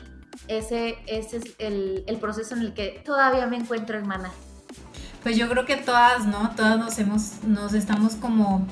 ese, 0.47 0.97
ese 1.07 1.37
es 1.37 1.43
el, 1.59 2.03
el 2.07 2.17
proceso 2.17 2.55
en 2.55 2.61
el 2.61 2.73
que 2.73 3.01
todavía 3.05 3.47
me 3.47 3.57
encuentro, 3.57 3.97
hermana. 3.97 4.31
Pues 5.23 5.37
yo 5.37 5.47
creo 5.49 5.65
que 5.65 5.77
todas, 5.77 6.25
¿no? 6.25 6.51
Todas 6.55 6.79
nos 6.79 6.97
hemos, 6.97 7.43
nos 7.43 7.73
estamos 7.73 8.15
como, 8.15 8.67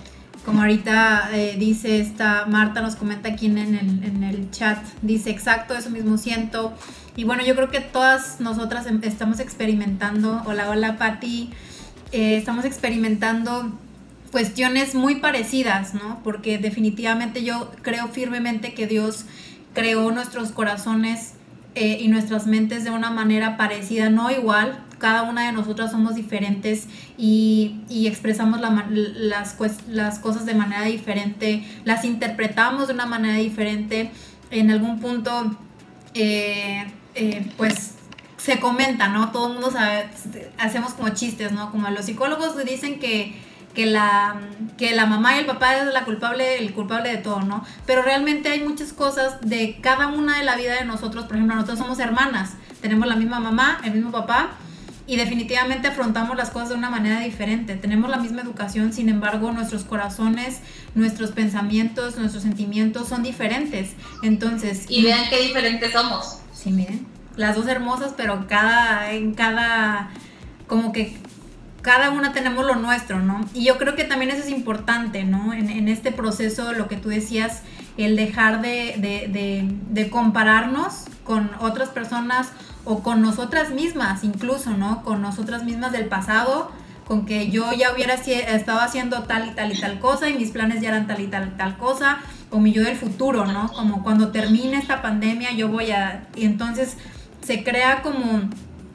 como 0.45 0.61
ahorita 0.61 1.29
eh, 1.33 1.55
dice 1.59 1.99
esta 1.99 2.45
Marta, 2.47 2.81
nos 2.81 2.95
comenta 2.95 3.29
aquí 3.29 3.45
en 3.45 3.57
el, 3.59 4.03
en 4.03 4.23
el 4.23 4.49
chat, 4.49 4.83
dice 5.01 5.29
exacto, 5.29 5.75
eso 5.75 5.91
mismo 5.91 6.17
siento. 6.17 6.73
Y 7.15 7.23
bueno, 7.23 7.43
yo 7.43 7.55
creo 7.55 7.69
que 7.69 7.81
todas 7.81 8.39
nosotras 8.39 8.87
em, 8.87 8.99
estamos 9.03 9.39
experimentando, 9.39 10.41
hola, 10.45 10.69
hola 10.69 10.97
Patti, 10.97 11.51
eh, 12.11 12.37
estamos 12.37 12.65
experimentando 12.65 13.71
cuestiones 14.31 14.95
muy 14.95 15.15
parecidas, 15.15 15.93
¿no? 15.93 16.19
Porque 16.23 16.57
definitivamente 16.57 17.43
yo 17.43 17.71
creo 17.83 18.07
firmemente 18.07 18.73
que 18.73 18.87
Dios 18.87 19.25
creó 19.73 20.11
nuestros 20.11 20.51
corazones 20.51 21.33
eh, 21.79 21.97
y 22.01 22.09
nuestras 22.09 22.45
mentes 22.45 22.83
de 22.83 22.91
una 22.91 23.09
manera 23.09 23.55
parecida, 23.55 24.09
no 24.09 24.29
igual, 24.29 24.83
cada 24.97 25.23
una 25.23 25.45
de 25.45 25.53
nosotras 25.53 25.91
somos 25.91 26.13
diferentes 26.13 26.87
y, 27.17 28.05
expresamos 28.05 28.59
las, 28.59 29.55
las 29.87 30.19
cosas 30.19 30.45
de 30.45 30.55
manera 30.55 30.83
diferente, 30.83 31.63
las 31.85 32.03
interpretamos 32.03 32.89
de 32.89 32.95
una 32.95 33.05
manera 33.05 33.35
diferente. 33.35 34.11
En 34.51 34.71
algún 34.71 34.99
punto, 34.99 35.55
eh, 36.15 36.91
eh, 37.15 37.49
pues 37.55 37.93
se 38.35 38.59
comenta, 38.59 39.07
¿no? 39.07 39.31
Todo 39.31 39.47
el 39.47 39.53
mundo 39.53 39.71
sabe, 39.71 40.09
hacemos 40.57 40.93
como 40.95 41.07
chistes, 41.09 41.53
¿no? 41.53 41.71
Como 41.71 41.89
los 41.91 42.07
psicólogos 42.07 42.61
dicen 42.65 42.99
que, 42.99 43.35
que, 43.73 43.85
la, 43.85 44.35
que 44.77 44.95
la 44.95 45.05
mamá 45.05 45.35
y 45.35 45.39
el 45.39 45.45
papá 45.45 45.77
es 45.77 45.93
la 45.93 46.05
culpable, 46.05 46.57
el 46.57 46.73
culpable 46.73 47.09
de 47.09 47.17
todo, 47.17 47.41
¿no? 47.41 47.63
Pero 47.85 48.01
realmente 48.01 48.49
hay 48.49 48.63
muchas 48.63 48.93
cosas 48.93 49.37
de 49.41 49.79
cada 49.81 50.07
una 50.07 50.37
de 50.37 50.43
la 50.43 50.55
vida 50.55 50.75
de 50.75 50.85
nosotros, 50.85 51.25
por 51.25 51.35
ejemplo, 51.35 51.55
nosotros 51.55 51.79
somos 51.79 51.99
hermanas, 51.99 52.53
tenemos 52.81 53.07
la 53.07 53.15
misma 53.15 53.39
mamá, 53.39 53.79
el 53.83 53.93
mismo 53.93 54.11
papá, 54.11 54.51
y 55.09 55.15
definitivamente 55.15 55.87
afrontamos 55.87 56.37
las 56.37 56.51
cosas 56.51 56.69
de 56.69 56.75
una 56.75 56.91
manera 56.91 57.21
diferente. 57.21 57.75
Tenemos 57.75 58.11
la 58.11 58.17
misma 58.17 58.43
educación, 58.43 58.93
sin 58.93 59.09
embargo, 59.09 59.51
nuestros 59.51 59.83
corazones, 59.83 60.59
nuestros 60.93 61.31
pensamientos, 61.31 62.15
nuestros 62.17 62.43
sentimientos 62.43 63.07
son 63.07 63.23
diferentes. 63.23 63.93
Entonces, 64.21 64.85
y 64.87 65.01
vean 65.01 65.27
qué 65.31 65.41
diferentes 65.41 65.93
somos. 65.93 66.41
Sí, 66.53 66.71
miren, 66.71 67.07
las 67.35 67.55
dos 67.55 67.65
hermosas, 67.67 68.13
pero 68.15 68.45
cada 68.47 69.11
en 69.11 69.33
cada 69.33 70.11
como 70.67 70.91
que 70.91 71.17
cada 71.81 72.11
una 72.11 72.33
tenemos 72.33 72.65
lo 72.65 72.75
nuestro, 72.75 73.19
¿no? 73.19 73.45
Y 73.53 73.63
yo 73.63 73.77
creo 73.77 73.95
que 73.95 74.03
también 74.03 74.31
eso 74.31 74.43
es 74.43 74.49
importante, 74.49 75.23
¿no? 75.23 75.53
En, 75.53 75.87
este 75.87 76.11
proceso, 76.11 76.73
lo 76.73 76.87
que 76.87 76.97
tú 76.97 77.09
decías, 77.09 77.61
el 77.97 78.15
dejar 78.15 78.61
de, 78.61 78.95
de, 79.89 80.09
compararnos 80.09 81.05
con 81.23 81.51
otras 81.59 81.89
personas 81.89 82.49
o 82.85 83.01
con 83.01 83.21
nosotras 83.21 83.71
mismas 83.71 84.23
incluso, 84.23 84.71
¿no? 84.71 85.03
Con 85.03 85.21
nosotras 85.21 85.63
mismas 85.63 85.91
del 85.91 86.05
pasado, 86.05 86.71
con 87.07 87.25
que 87.25 87.49
yo 87.49 87.71
ya 87.73 87.93
hubiera 87.93 88.13
estado 88.13 88.79
haciendo 88.79 89.23
tal 89.23 89.49
y 89.49 89.51
tal 89.51 89.71
y 89.71 89.79
tal 89.79 89.99
cosa 89.99 90.29
y 90.29 90.35
mis 90.35 90.51
planes 90.51 90.81
ya 90.81 90.89
eran 90.89 91.07
tal 91.07 91.21
y 91.21 91.27
tal 91.27 91.47
y 91.47 91.57
tal 91.57 91.77
cosa, 91.77 92.19
o 92.51 92.59
mi 92.59 92.71
yo 92.71 92.83
del 92.83 92.97
futuro, 92.97 93.45
¿no? 93.45 93.71
Como 93.71 94.03
cuando 94.03 94.29
termine 94.29 94.77
esta 94.77 95.01
pandemia 95.01 95.51
yo 95.53 95.69
voy 95.69 95.91
a... 95.91 96.27
Y 96.35 96.45
entonces 96.45 96.97
se 97.41 97.63
crea 97.63 98.01
como 98.01 98.49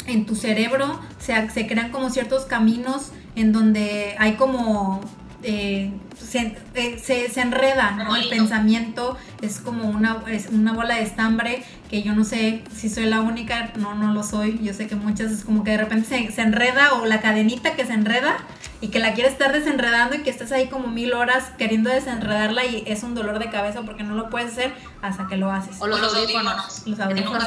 en 0.06 0.26
tu 0.26 0.34
cerebro, 0.34 1.00
se, 1.18 1.50
se 1.50 1.66
crean 1.66 1.90
como 1.90 2.10
ciertos 2.10 2.44
caminos 2.44 3.12
en 3.36 3.52
donde 3.52 4.14
hay 4.18 4.34
como 4.34 5.00
eh, 5.44 5.92
eh, 6.74 7.00
se, 7.02 7.28
se, 7.28 7.40
enreda, 7.40 7.96
El 8.18 8.28
pensamiento 8.28 9.16
es 9.42 9.60
como 9.60 9.88
una, 9.88 10.22
es 10.26 10.48
una 10.50 10.72
bola 10.72 10.96
de 10.96 11.02
estambre 11.02 11.62
que 11.90 12.02
yo 12.02 12.14
no 12.14 12.24
sé 12.24 12.62
si 12.74 12.88
soy 12.88 13.06
la 13.06 13.20
única, 13.20 13.72
no, 13.76 13.94
no 13.94 14.12
lo 14.12 14.22
soy, 14.22 14.58
yo 14.62 14.72
sé 14.74 14.86
que 14.86 14.96
muchas 14.96 15.30
es 15.30 15.44
como 15.44 15.62
que 15.62 15.72
de 15.72 15.76
repente 15.76 16.08
se, 16.08 16.32
se 16.32 16.42
enreda 16.42 16.94
o 16.94 17.06
la 17.06 17.20
cadenita 17.20 17.74
que 17.74 17.84
se 17.84 17.92
enreda 17.92 18.38
y 18.80 18.88
que 18.88 18.98
la 18.98 19.14
quieres 19.14 19.32
estar 19.32 19.52
desenredando 19.52 20.16
y 20.16 20.22
que 20.22 20.30
estás 20.30 20.50
ahí 20.52 20.68
como 20.68 20.88
mil 20.88 21.12
horas 21.12 21.52
queriendo 21.56 21.90
desenredarla 21.90 22.64
y 22.64 22.82
es 22.86 23.02
un 23.02 23.14
dolor 23.14 23.38
de 23.38 23.50
cabeza 23.50 23.82
porque 23.82 24.02
no 24.02 24.14
lo 24.14 24.30
puedes 24.30 24.52
hacer 24.52 24.74
hasta 25.02 25.26
que 25.26 25.36
lo 25.36 25.50
haces. 25.50 25.76
O 25.80 25.86
los, 25.86 26.00
audífonos. 26.02 26.86
Los 26.86 27.00
audífonos. 27.00 27.44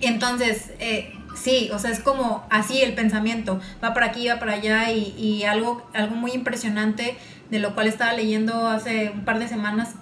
Entonces, 0.00 0.70
eh, 0.78 1.14
Sí, 1.34 1.70
o 1.72 1.78
sea, 1.78 1.90
es 1.90 2.00
como 2.00 2.46
así 2.50 2.82
el 2.82 2.94
pensamiento, 2.94 3.60
va 3.82 3.94
para 3.94 4.06
aquí, 4.06 4.28
va 4.28 4.38
para 4.38 4.54
allá 4.54 4.90
y, 4.90 5.44
algo, 5.44 5.88
algo 5.94 6.16
muy 6.16 6.32
impresionante 6.32 7.16
de 7.50 7.58
lo 7.58 7.74
cual 7.74 7.86
estaba 7.86 8.12
leyendo 8.12 8.68
hace 8.68 9.10
un 9.14 9.24
par 9.24 9.38
de 9.38 9.48
semanas 9.48 9.94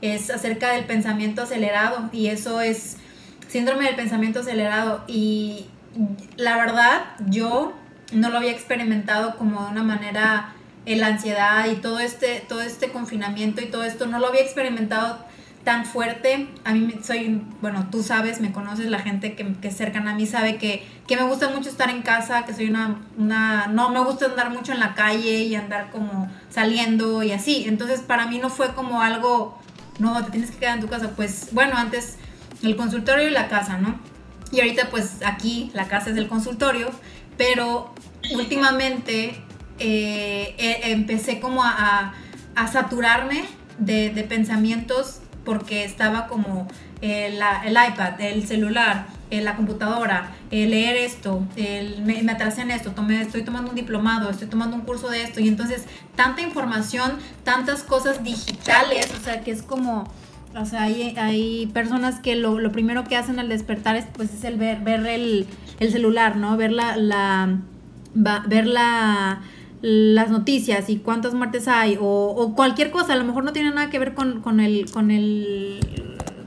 es 0.00 0.30
acerca 0.30 0.72
del 0.72 0.84
pensamiento 0.84 1.42
acelerado 1.42 2.10
y 2.12 2.28
eso 2.28 2.60
es 2.60 2.96
síndrome 3.48 3.84
del 3.84 3.96
pensamiento 3.96 4.40
acelerado. 4.40 5.04
Y 5.06 5.66
la 6.36 6.56
verdad 6.56 7.02
yo 7.26 7.72
no 8.12 8.30
lo 8.30 8.38
había 8.38 8.52
experimentado 8.52 9.36
como 9.36 9.64
de 9.64 9.70
una 9.70 9.82
manera 9.82 10.52
la 10.84 11.08
ansiedad 11.08 11.66
y 11.68 11.76
todo 11.76 11.98
este 11.98 12.44
todo 12.48 12.62
este 12.62 12.90
confinamiento 12.90 13.60
y 13.60 13.66
todo 13.66 13.82
esto 13.82 14.06
no 14.06 14.20
lo 14.20 14.28
había 14.28 14.42
experimentado 14.42 15.18
tan 15.66 15.84
fuerte. 15.84 16.46
A 16.64 16.72
mí 16.72 16.94
soy, 17.02 17.42
bueno, 17.60 17.88
tú 17.90 18.04
sabes, 18.04 18.40
me 18.40 18.52
conoces, 18.52 18.86
la 18.86 19.00
gente 19.00 19.34
que, 19.34 19.52
que 19.54 19.66
es 19.66 19.76
cercana 19.76 20.12
a 20.12 20.14
mí 20.14 20.24
sabe 20.24 20.58
que, 20.58 20.86
que, 21.08 21.16
me 21.16 21.24
gusta 21.24 21.48
mucho 21.48 21.68
estar 21.68 21.90
en 21.90 22.02
casa, 22.02 22.44
que 22.44 22.54
soy 22.54 22.70
una, 22.70 23.00
una, 23.18 23.66
no 23.66 23.90
me 23.90 23.98
gusta 23.98 24.26
andar 24.26 24.50
mucho 24.50 24.70
en 24.70 24.78
la 24.78 24.94
calle 24.94 25.42
y 25.42 25.56
andar 25.56 25.90
como 25.90 26.30
saliendo 26.50 27.24
y 27.24 27.32
así. 27.32 27.64
Entonces 27.66 28.00
para 28.00 28.28
mí 28.28 28.38
no 28.38 28.48
fue 28.48 28.74
como 28.74 29.02
algo, 29.02 29.58
no, 29.98 30.24
te 30.24 30.30
tienes 30.30 30.52
que 30.52 30.58
quedar 30.58 30.76
en 30.76 30.82
tu 30.82 30.88
casa. 30.88 31.10
Pues 31.16 31.48
bueno, 31.50 31.76
antes 31.76 32.16
el 32.62 32.76
consultorio 32.76 33.26
y 33.26 33.32
la 33.32 33.48
casa, 33.48 33.76
¿no? 33.76 33.98
Y 34.52 34.60
ahorita 34.60 34.88
pues 34.88 35.16
aquí 35.26 35.72
la 35.74 35.88
casa 35.88 36.10
es 36.10 36.16
el 36.16 36.28
consultorio, 36.28 36.92
pero 37.36 37.92
últimamente 38.36 39.42
eh, 39.80 40.54
e, 40.58 40.92
empecé 40.92 41.40
como 41.40 41.64
a, 41.64 42.14
a, 42.54 42.66
saturarme 42.68 43.42
de, 43.80 44.10
de 44.10 44.22
pensamientos 44.22 45.22
porque 45.46 45.84
estaba 45.84 46.26
como 46.26 46.68
el, 47.00 47.40
el 47.64 47.72
iPad, 47.72 48.20
el 48.20 48.46
celular, 48.46 49.06
la 49.30 49.56
computadora, 49.56 50.32
leer 50.50 50.96
esto, 50.96 51.42
me, 51.56 52.22
me, 52.22 52.32
atrasé 52.32 52.62
en 52.62 52.70
esto, 52.70 52.92
estoy 53.20 53.42
tomando 53.42 53.70
un 53.70 53.76
diplomado, 53.76 54.28
estoy 54.28 54.48
tomando 54.48 54.76
un 54.76 54.82
curso 54.82 55.08
de 55.08 55.22
esto, 55.22 55.40
y 55.40 55.48
entonces 55.48 55.84
tanta 56.14 56.42
información, 56.42 57.12
tantas 57.44 57.82
cosas 57.82 58.22
digitales, 58.22 59.12
o 59.18 59.24
sea, 59.24 59.40
que 59.40 59.50
es 59.50 59.62
como, 59.62 60.10
o 60.54 60.64
sea, 60.64 60.82
hay, 60.82 61.14
hay 61.16 61.66
personas 61.66 62.20
que 62.20 62.34
lo, 62.34 62.58
lo, 62.58 62.72
primero 62.72 63.04
que 63.04 63.16
hacen 63.16 63.38
al 63.38 63.48
despertar 63.48 63.96
es, 63.96 64.06
pues, 64.12 64.32
es 64.32 64.44
el 64.44 64.56
ver, 64.56 64.80
ver 64.80 65.06
el, 65.06 65.46
el 65.80 65.92
celular, 65.92 66.36
¿no? 66.36 66.56
Ver 66.56 66.72
la, 66.72 66.96
la 66.96 67.58
ver 68.14 68.66
la 68.66 69.42
las 69.82 70.30
noticias 70.30 70.88
y 70.88 70.96
cuántas 70.96 71.34
muertes 71.34 71.68
hay 71.68 71.98
o, 72.00 72.52
cualquier 72.56 72.90
cosa, 72.90 73.12
a 73.12 73.16
lo 73.16 73.24
mejor 73.24 73.44
no 73.44 73.52
tiene 73.52 73.70
nada 73.70 73.90
que 73.90 73.98
ver 73.98 74.14
con, 74.14 74.40
con, 74.40 74.60
el, 74.60 74.90
con, 74.90 75.10
el, 75.10 75.80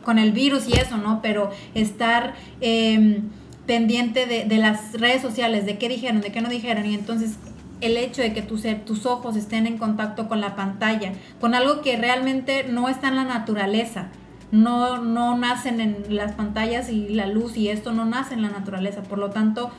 con 0.03 0.17
el 0.17 0.31
virus 0.31 0.67
y 0.67 0.73
eso, 0.73 0.97
¿no? 0.97 1.21
Pero 1.21 1.51
estar 1.73 2.33
em, 2.61 3.29
pendiente 3.65 4.25
de, 4.25 4.57
las 4.57 4.93
redes 4.93 5.21
sociales, 5.21 5.65
de 5.65 5.77
qué 5.77 5.89
dijeron, 5.89 6.21
de 6.21 6.31
qué 6.31 6.41
no 6.41 6.49
dijeron 6.49 6.85
y 6.85 6.95
entonces 6.95 7.37
el 7.81 7.97
hecho 7.97 8.21
de 8.21 8.33
que 8.33 8.41
tus, 8.41 8.63
tus 8.85 9.05
ojos 9.05 9.35
estén 9.35 9.67
en 9.67 9.77
contacto 9.77 10.27
con 10.27 10.41
la 10.41 10.55
pantalla, 10.55 11.13
con 11.39 11.53
algo 11.53 11.81
que 11.81 11.95
realmente 11.95 12.65
no 12.67 12.89
está 12.89 13.09
en 13.09 13.15
la 13.15 13.23
naturaleza. 13.23 14.09
No, 14.51 14.97
no 14.97 15.37
nacen 15.37 15.79
en 15.79 16.15
las 16.15 16.31
pantallas 16.31 16.89
y 16.89 17.09
la 17.09 17.27
luz 17.27 17.55
y 17.55 17.69
esto 17.69 17.93
no 17.93 18.05
nace 18.05 18.33
en 18.33 18.41
la 18.41 18.49
naturaleza. 18.49 19.03
Por 19.03 19.19
lo 19.19 19.29
tanto, 19.29 19.69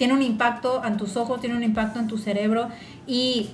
tiene 0.00 0.14
un 0.14 0.22
impacto 0.22 0.82
en 0.82 0.96
tus 0.96 1.18
ojos, 1.18 1.42
tiene 1.42 1.54
un 1.54 1.62
impacto 1.62 1.98
en 1.98 2.08
tu 2.08 2.16
cerebro 2.16 2.70
y 3.06 3.50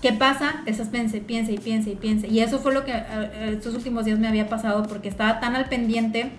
¿qué 0.00 0.14
pasa? 0.14 0.62
Esas 0.64 0.88
piense, 0.88 1.20
piense 1.20 1.52
y 1.52 1.58
piense 1.58 1.90
y 1.90 1.94
piense. 1.94 2.26
Y 2.26 2.40
eso 2.40 2.58
fue 2.58 2.72
lo 2.72 2.86
que 2.86 2.92
eh, 2.92 3.50
estos 3.52 3.74
últimos 3.74 4.06
días 4.06 4.18
me 4.18 4.26
había 4.26 4.48
pasado 4.48 4.84
porque 4.84 5.10
estaba 5.10 5.40
tan 5.40 5.56
al 5.56 5.66
pendiente 5.66 6.32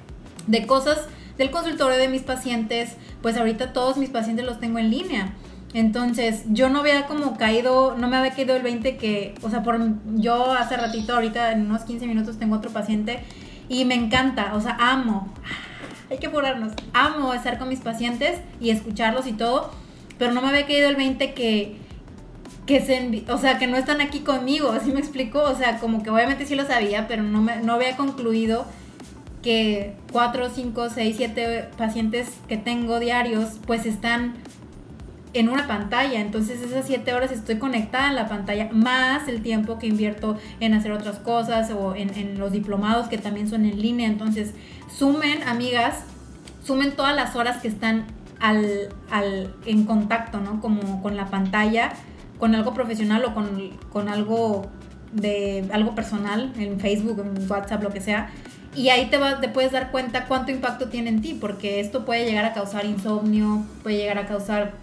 de 0.48 0.65
cosas 0.65 1.06
del 1.38 1.51
consultorio 1.51 2.00
de 2.00 2.08
mis 2.08 2.24
pacientes, 2.24 2.96
pues 3.22 3.38
ahorita 3.38 3.72
todos 3.72 3.98
mis 3.98 4.10
pacientes 4.10 4.48
los 4.48 4.60
tengo 4.60 4.80
en 4.80 4.89
línea. 4.89 5.34
Entonces, 5.75 6.41
yo 6.48 6.70
no 6.70 6.80
había 6.80 7.06
como 7.06 7.38
caído, 7.38 7.96
no 7.96 8.08
me 8.08 8.18
había 8.18 8.32
caído 8.32 8.56
el 8.56 8.63
20 8.63 8.98
que, 8.98 9.36
o 9.44 9.51
sea, 9.51 9.62
por 9.62 9.80
yo 10.15 10.53
hace 10.53 10.75
ratito, 10.75 11.13
ahorita 11.13 11.51
en 11.51 11.68
unos 11.68 11.84
15 11.84 12.08
minutos 12.08 12.39
tengo 12.39 12.56
otro 12.56 12.72
paciente 12.72 13.20
y 13.70 13.86
me 13.86 13.94
encanta, 13.94 14.56
o 14.56 14.60
sea, 14.60 14.75
amo, 14.80 15.32
hay 16.12 16.18
que 16.18 16.27
apurarnos, 16.27 16.74
amo 16.91 17.34
estar 17.34 17.58
con 17.58 17.70
mis 17.70 17.80
pacientes 17.80 18.41
y 18.60 18.70
escucharlos 18.70 19.25
y 19.27 19.32
todo, 19.32 19.72
pero 20.20 20.34
no 20.34 20.41
me 20.41 20.50
había 20.50 20.65
caído 20.65 20.89
el 20.89 20.98
20 20.98 21.34
que, 21.34 21.77
que 22.65 22.82
se, 22.82 23.24
o 23.32 23.38
sea, 23.38 23.58
que 23.58 23.65
no 23.65 23.77
están 23.77 24.01
aquí 24.01 24.20
conmigo, 24.20 24.72
así 24.72 24.91
me 24.91 25.00
explico, 25.00 25.41
o 25.41 25.56
sea, 25.56 25.80
como 25.80 26.03
que 26.03 26.10
obviamente 26.10 26.46
sí 26.46 26.56
lo 26.56 26.65
sabía, 26.65 27.08
pero 27.08 27.24
no, 27.24 27.41
me, 27.41 27.62
no 27.62 27.74
había 27.74 27.96
concluido 27.96 28.65
que 29.41 29.94
4, 30.12 30.50
5, 30.53 30.89
6, 30.89 31.15
7 31.18 31.70
pacientes 31.77 32.27
que 32.50 32.58
tengo 32.58 33.00
diarios, 33.00 33.60
pues 33.65 33.86
están 33.86 34.34
en 35.33 35.50
una 35.50 35.67
pantalla. 35.67 36.19
Entonces 36.19 36.61
esas 36.61 36.85
siete 36.85 37.13
horas 37.13 37.31
estoy 37.31 37.57
conectada 37.57 38.09
en 38.09 38.15
la 38.15 38.27
pantalla, 38.27 38.69
más 38.71 39.27
el 39.27 39.41
tiempo 39.41 39.79
que 39.79 39.88
invierto 39.88 40.38
en 40.59 40.73
hacer 40.73 40.91
otras 40.91 41.17
cosas 41.17 41.71
o 41.71 41.95
en, 41.95 42.38
los 42.38 42.51
diplomados 42.51 43.07
que 43.07 43.17
también 43.17 43.50
son 43.50 43.65
en 43.65 43.81
línea. 43.81 44.07
Entonces 44.07 44.53
sumen, 44.95 45.43
amigas, 45.43 46.03
sumen 46.63 46.95
todas 46.95 47.15
las 47.15 47.35
horas 47.35 47.61
que 47.61 47.67
están 47.67 48.05
al, 48.39 48.89
al, 49.09 49.53
en 49.65 49.85
contacto, 49.85 50.39
¿no? 50.39 50.61
Como 50.61 51.01
con 51.01 51.15
la 51.15 51.27
pantalla, 51.27 51.93
con 52.39 52.55
algo 52.55 52.73
profesional 52.73 53.23
o 53.25 53.33
con, 53.33 53.77
con 53.89 54.09
algo 54.09 54.69
de 55.11 55.65
algo 55.73 55.93
personal, 55.93 56.53
en 56.57 56.79
Facebook, 56.79 57.19
en 57.19 57.50
WhatsApp, 57.50 57.83
lo 57.83 57.89
que 57.89 58.01
sea. 58.01 58.29
Y 58.73 58.88
ahí 58.89 59.09
te, 59.09 59.19
te 59.41 59.50
puedes 59.50 59.73
dar 59.73 59.91
cuenta 59.91 60.25
cuánto 60.27 60.51
impacto 60.51 60.88
tiene 60.88 61.09
en 61.09 61.21
ti, 61.21 61.38
porque 61.39 61.81
esto 61.81 62.05
puede 62.05 62.25
llegar 62.25 62.45
a 62.45 62.53
causar 62.53 62.85
insomnio, 62.85 63.65
puede 63.83 63.97
llegar 63.97 64.17
a 64.17 64.25
causar 64.25 64.73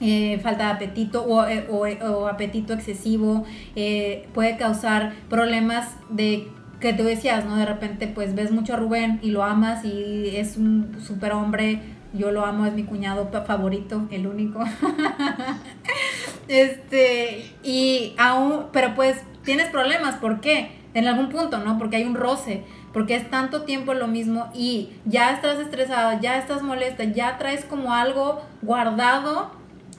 eh, 0.00 0.38
falta 0.42 0.66
de 0.66 0.70
apetito 0.72 1.24
o, 1.24 1.46
eh, 1.46 1.66
o, 1.70 2.26
apetito 2.28 2.74
excesivo, 2.74 3.44
eh, 3.76 4.28
puede 4.34 4.56
causar 4.58 5.14
problemas 5.30 5.96
de 6.10 6.48
que 6.80 6.92
tú 6.92 7.04
decías, 7.04 7.46
¿no? 7.46 7.56
De 7.56 7.64
repente 7.64 8.06
pues 8.06 8.34
ves 8.34 8.50
mucho 8.50 8.74
a 8.74 8.76
Rubén 8.76 9.18
y 9.22 9.30
lo 9.30 9.42
amas 9.42 9.84
y 9.84 10.36
es 10.36 10.58
un 10.58 10.98
super 11.00 11.32
hombre, 11.32 11.80
yo 12.12 12.30
lo 12.30 12.44
amo, 12.44 12.66
es 12.66 12.74
mi 12.74 12.84
cuñado 12.84 13.30
favorito, 13.46 14.06
el 14.10 14.26
único. 14.26 14.62
este, 16.48 17.52
y 17.62 18.14
aún, 18.18 18.66
pero 18.72 18.94
pues 18.94 19.22
tienes 19.44 19.68
problemas, 19.70 20.16
¿por 20.16 20.40
qué? 20.40 20.72
En 20.92 21.06
algún 21.06 21.30
punto, 21.30 21.58
¿no? 21.58 21.78
Porque 21.78 21.96
hay 21.96 22.04
un 22.04 22.14
roce, 22.14 22.64
porque 22.92 23.16
es 23.16 23.30
tanto 23.30 23.62
tiempo 23.62 23.94
lo 23.94 24.08
mismo 24.08 24.48
y 24.54 24.90
ya 25.06 25.32
estás 25.32 25.58
estresada, 25.58 26.20
ya 26.20 26.36
estás 26.36 26.62
molesta, 26.62 27.04
ya 27.04 27.38
traes 27.38 27.64
como 27.64 27.94
algo 27.94 28.42
guardado 28.60 29.50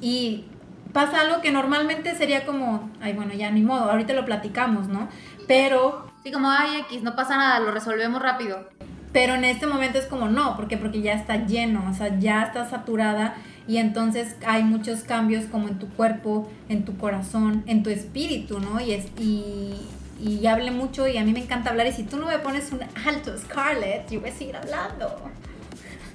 y 0.02 0.46
pasa 0.94 1.22
algo 1.22 1.42
que 1.42 1.52
normalmente 1.52 2.16
sería 2.16 2.46
como, 2.46 2.90
ay, 3.02 3.14
bueno, 3.14 3.34
ya 3.34 3.52
ni 3.52 3.62
modo, 3.62 3.92
ahorita 3.92 4.14
lo 4.14 4.26
platicamos, 4.26 4.88
¿no? 4.88 5.10
Pero... 5.48 6.12
Sí, 6.24 6.32
como, 6.32 6.50
ay, 6.50 6.82
X, 6.82 7.04
no 7.04 7.16
pasa 7.16 7.38
nada, 7.38 7.60
lo 7.60 7.72
resolvemos 7.72 8.22
rápido. 8.22 8.68
Pero 9.14 9.36
en 9.36 9.46
este 9.46 9.66
momento 9.66 9.98
es 9.98 10.06
como, 10.06 10.28
no, 10.28 10.56
porque 10.56 10.78
Porque 10.78 11.02
ya 11.02 11.14
está 11.14 11.46
lleno, 11.46 11.90
o 11.90 11.94
sea, 11.94 12.18
ya 12.20 12.44
está 12.44 12.70
saturada 12.70 13.36
y 13.68 13.78
entonces 13.78 14.36
hay 14.46 14.64
muchos 14.64 15.02
cambios 15.02 15.46
como 15.46 15.68
en 15.68 15.78
tu 15.78 15.90
cuerpo, 15.90 16.50
en 16.70 16.86
tu 16.86 16.98
corazón, 16.98 17.64
en 17.68 17.84
tu 17.84 17.90
espíritu, 17.90 18.60
¿no? 18.60 18.80
Y, 18.80 18.94
es, 18.94 19.08
y, 19.18 19.74
y 20.22 20.48
hable 20.48 20.72
mucho 20.72 21.08
y 21.08 21.18
a 21.18 21.24
mí 21.24 21.34
me 21.34 21.42
encanta 21.42 21.70
hablar 21.72 21.88
y 21.88 21.92
si 21.92 22.04
tú 22.04 22.18
no 22.18 22.28
me 22.28 22.40
pones 22.40 22.72
un 22.72 22.80
alto, 23.06 23.38
Scarlett, 23.38 24.10
yo 24.10 24.22
voy 24.22 24.30
a 24.30 24.34
seguir 24.34 24.56
hablando. 24.56 25.32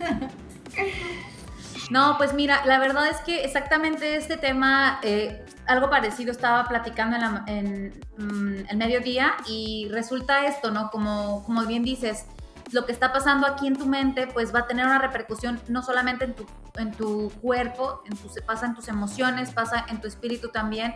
No, 1.93 2.17
pues 2.17 2.33
mira, 2.33 2.65
la 2.65 2.79
verdad 2.79 3.07
es 3.09 3.19
que 3.19 3.45
exactamente 3.45 4.17
este 4.17 4.39
tema, 4.39 4.99
eh, 5.03 5.45
algo 5.67 5.91
parecido 5.91 6.33
estaba 6.33 6.67
platicando 6.67 7.19
en, 7.47 7.93
mm, 8.17 8.71
el 8.71 8.77
mediodía 8.79 9.35
y 9.47 9.89
resulta 9.91 10.47
esto, 10.47 10.71
¿no? 10.71 10.91
Como, 10.91 11.45
como 11.45 11.67
bien 11.67 11.83
dices, 11.83 12.25
lo 12.71 12.87
que 12.87 12.93
está 12.93 13.13
pasando 13.13 13.47
aquí 13.47 13.67
en 13.67 13.77
tu 13.77 13.85
mente, 13.85 14.27
pues 14.27 14.55
va 14.55 14.61
a 14.61 14.67
tener 14.67 14.87
una 14.87 15.01
repercusión 15.01 15.61
no 15.69 15.83
solamente 15.83 16.25
en 16.25 16.35
tu, 16.35 16.47
en 16.77 16.93
tu 16.93 17.31
cuerpo, 17.43 18.03
en 18.07 18.17
pasa 18.47 18.65
en 18.65 18.75
tus 18.75 18.89
emociones, 18.89 19.51
pasa 19.51 19.85
en 19.91 20.01
tu 20.01 20.09
espíritu 20.09 20.49
también. 20.49 20.95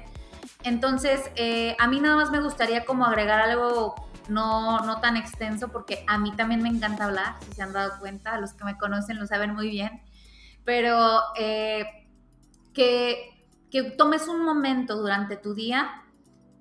Entonces, 0.63 1.21
eh, 1.35 1.77
a 1.79 1.89
mí 1.89 2.01
nada 2.01 2.17
más 2.17 2.31
me 2.31 2.41
gustaría 2.41 2.87
como 2.87 3.05
agregar 3.05 3.43
algo 3.43 3.97
no, 4.31 4.81
no 4.81 4.99
tan 5.03 5.19
extenso, 5.19 5.69
porque 5.69 6.07
a 6.09 6.17
mí 6.17 6.33
también 6.35 6.63
me 6.63 6.71
encanta 6.71 7.05
hablar, 7.05 7.37
si 7.47 7.53
se 7.53 7.63
han 7.63 7.75
dado 7.75 7.99
cuenta, 7.99 8.41
los 8.41 8.55
que 8.55 8.65
me 8.65 8.79
conocen 8.79 9.19
lo 9.19 9.27
saben 9.27 9.53
muy 9.53 9.69
bien 9.69 10.01
pero 10.67 11.21
eh, 11.39 11.87
que, 12.75 13.33
tomes 13.97 14.27
un 14.27 14.43
momento 14.43 14.97
durante 14.97 15.37
tu 15.37 15.55
día 15.55 16.03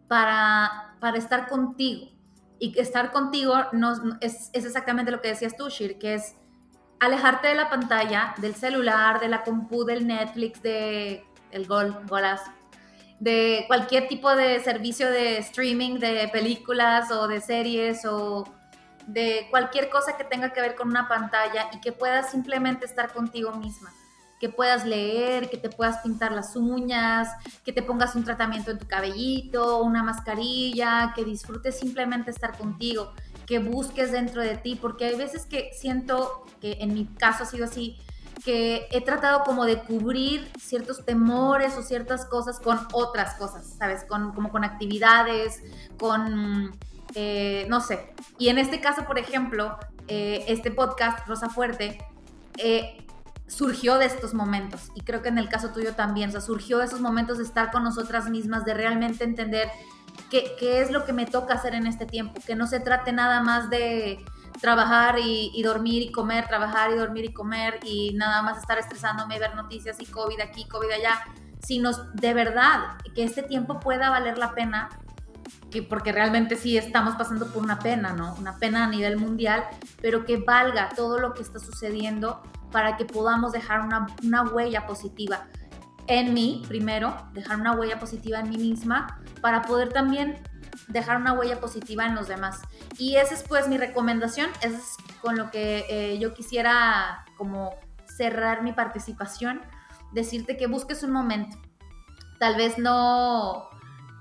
para, 0.07 0.95
para 0.99 1.17
estar 1.17 1.47
contigo. 1.47 2.11
Y 2.59 2.71
que 2.71 2.81
estar 2.81 3.11
contigo 3.11 3.55
no, 3.73 3.93
es, 4.21 4.49
exactamente 4.53 5.11
lo 5.11 5.21
que 5.21 5.29
decías 5.29 5.57
tú, 5.57 5.67
Shir, 5.69 5.97
que 5.97 6.13
es 6.13 6.35
alejarte 6.99 7.49
de 7.49 7.55
la 7.55 7.69
pantalla, 7.69 8.33
del 8.37 8.55
celular, 8.55 9.19
de 9.19 9.27
la 9.27 9.43
compu, 9.43 9.83
del 9.83 10.07
Netflix, 10.07 10.61
de 10.61 11.25
el 11.51 11.67
gol, 11.67 11.97
golazo, 12.07 12.51
de 13.19 13.63
cualquier 13.67 14.07
tipo 14.07 14.35
de 14.35 14.59
servicio 14.59 15.09
de 15.09 15.37
streaming 15.39 15.99
de 15.99 16.29
películas 16.31 17.11
o 17.11 17.27
de 17.27 17.41
series 17.41 18.05
o 18.05 18.43
de 19.07 19.47
cualquier 19.49 19.89
cosa 19.89 20.17
que 20.17 20.23
tenga 20.23 20.51
que 20.51 20.61
ver 20.61 20.75
con 20.75 20.89
una 20.89 21.07
pantalla 21.07 21.69
y 21.73 21.79
que 21.79 21.91
puedas 21.91 22.31
simplemente 22.31 22.85
estar 22.85 23.13
contigo 23.13 23.51
misma, 23.53 23.93
que 24.39 24.49
puedas 24.49 24.85
leer, 24.85 25.49
que 25.49 25.57
te 25.57 25.69
puedas 25.69 25.99
pintar 25.99 26.31
las 26.31 26.55
uñas, 26.55 27.29
que 27.63 27.71
te 27.71 27.83
pongas 27.83 28.15
un 28.15 28.23
tratamiento 28.23 28.71
en 28.71 28.79
tu 28.79 28.87
cabellito, 28.87 29.81
una 29.81 30.03
mascarilla, 30.03 31.13
que 31.15 31.23
disfrutes 31.23 31.77
simplemente 31.79 32.31
estar 32.31 32.57
contigo, 32.57 33.13
que 33.45 33.59
busques 33.59 34.11
dentro 34.11 34.41
de 34.41 34.57
ti, 34.57 34.75
porque 34.75 35.05
hay 35.05 35.15
veces 35.15 35.45
que 35.45 35.71
siento 35.73 36.45
que 36.59 36.77
en 36.81 36.93
mi 36.93 37.05
caso 37.05 37.43
ha 37.43 37.45
sido 37.45 37.65
así, 37.65 37.97
que 38.43 38.87
he 38.91 39.01
tratado 39.01 39.43
como 39.43 39.65
de 39.65 39.81
cubrir 39.81 40.51
ciertos 40.59 41.05
temores 41.05 41.77
o 41.77 41.81
ciertas 41.81 42.25
cosas 42.25 42.59
con 42.59 42.79
otras 42.91 43.35
cosas, 43.35 43.75
¿sabes? 43.77 44.03
Con, 44.03 44.33
como 44.33 44.51
con 44.51 44.63
actividades, 44.63 45.61
con 45.97 46.77
eh, 47.15 47.65
no 47.69 47.79
sé. 47.81 48.13
Y 48.37 48.49
en 48.49 48.57
este 48.57 48.81
caso, 48.81 49.05
por 49.05 49.17
ejemplo, 49.17 49.77
eh, 50.07 50.43
este 50.47 50.69
podcast, 50.69 51.25
Rosa 51.27 51.49
Fuerte, 51.49 51.97
eh, 52.57 53.05
surgió 53.47 53.97
de 53.97 54.05
estos 54.05 54.33
momentos. 54.33 54.91
Y 54.95 55.01
creo 55.01 55.21
que 55.21 55.29
en 55.29 55.37
el 55.37 55.49
caso 55.49 55.69
tuyo 55.69 55.93
también, 55.93 56.39
surgió 56.41 56.79
de 56.79 56.85
esos 56.85 56.99
momentos 56.99 57.37
de 57.37 57.45
estar 57.45 57.71
con 57.71 57.83
nosotras 57.83 58.29
mismas, 58.29 58.65
de 58.65 58.73
realmente 58.73 59.23
entender 59.23 59.69
qué, 60.29 60.55
qué 60.59 60.81
es 60.81 60.91
lo 60.91 61.05
que 61.05 61.13
me 61.13 61.25
toca 61.25 61.53
hacer 61.53 61.73
en 61.73 61.87
este 61.87 62.05
tiempo, 62.05 62.41
que 62.45 62.55
no 62.55 62.67
se 62.67 62.81
trate 62.81 63.13
nada 63.13 63.41
más 63.41 63.69
de 63.69 64.23
trabajar 64.59 65.19
y, 65.19 65.51
y, 65.53 65.63
dormir 65.63 66.01
y 66.01 66.11
comer, 66.11 66.47
trabajar 66.47 66.91
y 66.91 66.95
dormir 66.95 67.25
y 67.25 67.33
comer 67.33 67.79
y 67.83 68.13
nada 68.13 68.41
más 68.41 68.57
estar 68.57 68.77
estresándome, 68.77 69.37
ver 69.39 69.53
noticias 69.55 69.97
y 69.99 70.05
COVID 70.05 70.39
aquí, 70.39 70.65
COVID 70.65 70.91
allá, 70.91 71.19
sino 71.59 71.91
de 72.13 72.33
verdad 72.33 72.97
que 73.13 73.23
este 73.23 73.43
tiempo 73.43 73.79
pueda 73.79 74.09
valer 74.09 74.37
la 74.37 74.53
pena 74.53 74.89
que 75.71 75.83
porque 75.83 76.11
realmente 76.11 76.55
sí 76.55 76.77
estamos 76.77 77.15
pasando 77.15 77.47
por 77.47 77.63
una 77.63 77.79
pena, 77.79 78.13
¿no? 78.13 78.35
Una 78.35 78.57
pena 78.57 78.85
a 78.85 78.87
nivel 78.87 79.17
mundial, 79.17 79.63
pero 80.01 80.25
que 80.25 80.37
valga 80.37 80.89
todo 80.95 81.19
lo 81.19 81.33
que 81.33 81.41
está 81.41 81.59
sucediendo 81.59 82.41
para 82.71 82.97
que 82.97 83.05
podamos 83.05 83.51
dejar 83.51 83.81
una, 83.81 84.07
una 84.23 84.43
huella 84.43 84.85
positiva 84.85 85.47
en 86.07 86.33
mí, 86.33 86.63
primero, 86.67 87.15
dejar 87.33 87.59
una 87.59 87.73
huella 87.73 87.99
positiva 87.99 88.39
en 88.39 88.49
mí 88.49 88.57
misma, 88.57 89.21
para 89.41 89.63
poder 89.63 89.91
también 89.91 90.41
dejar 90.87 91.17
una 91.17 91.33
huella 91.33 91.59
positiva 91.59 92.05
en 92.05 92.15
los 92.15 92.27
demás. 92.27 92.61
Y 92.97 93.15
esa 93.15 93.33
es 93.33 93.43
pues 93.43 93.67
mi 93.67 93.77
recomendación, 93.77 94.49
es 94.61 94.95
con 95.21 95.37
lo 95.37 95.51
que 95.51 95.85
eh, 95.89 96.19
yo 96.19 96.33
quisiera 96.33 97.25
como 97.37 97.75
cerrar 98.05 98.63
mi 98.63 98.71
participación, 98.71 99.61
decirte 100.13 100.57
que 100.57 100.67
busques 100.67 101.03
un 101.03 101.11
momento. 101.11 101.57
Tal 102.39 102.55
vez 102.55 102.77
no 102.77 103.69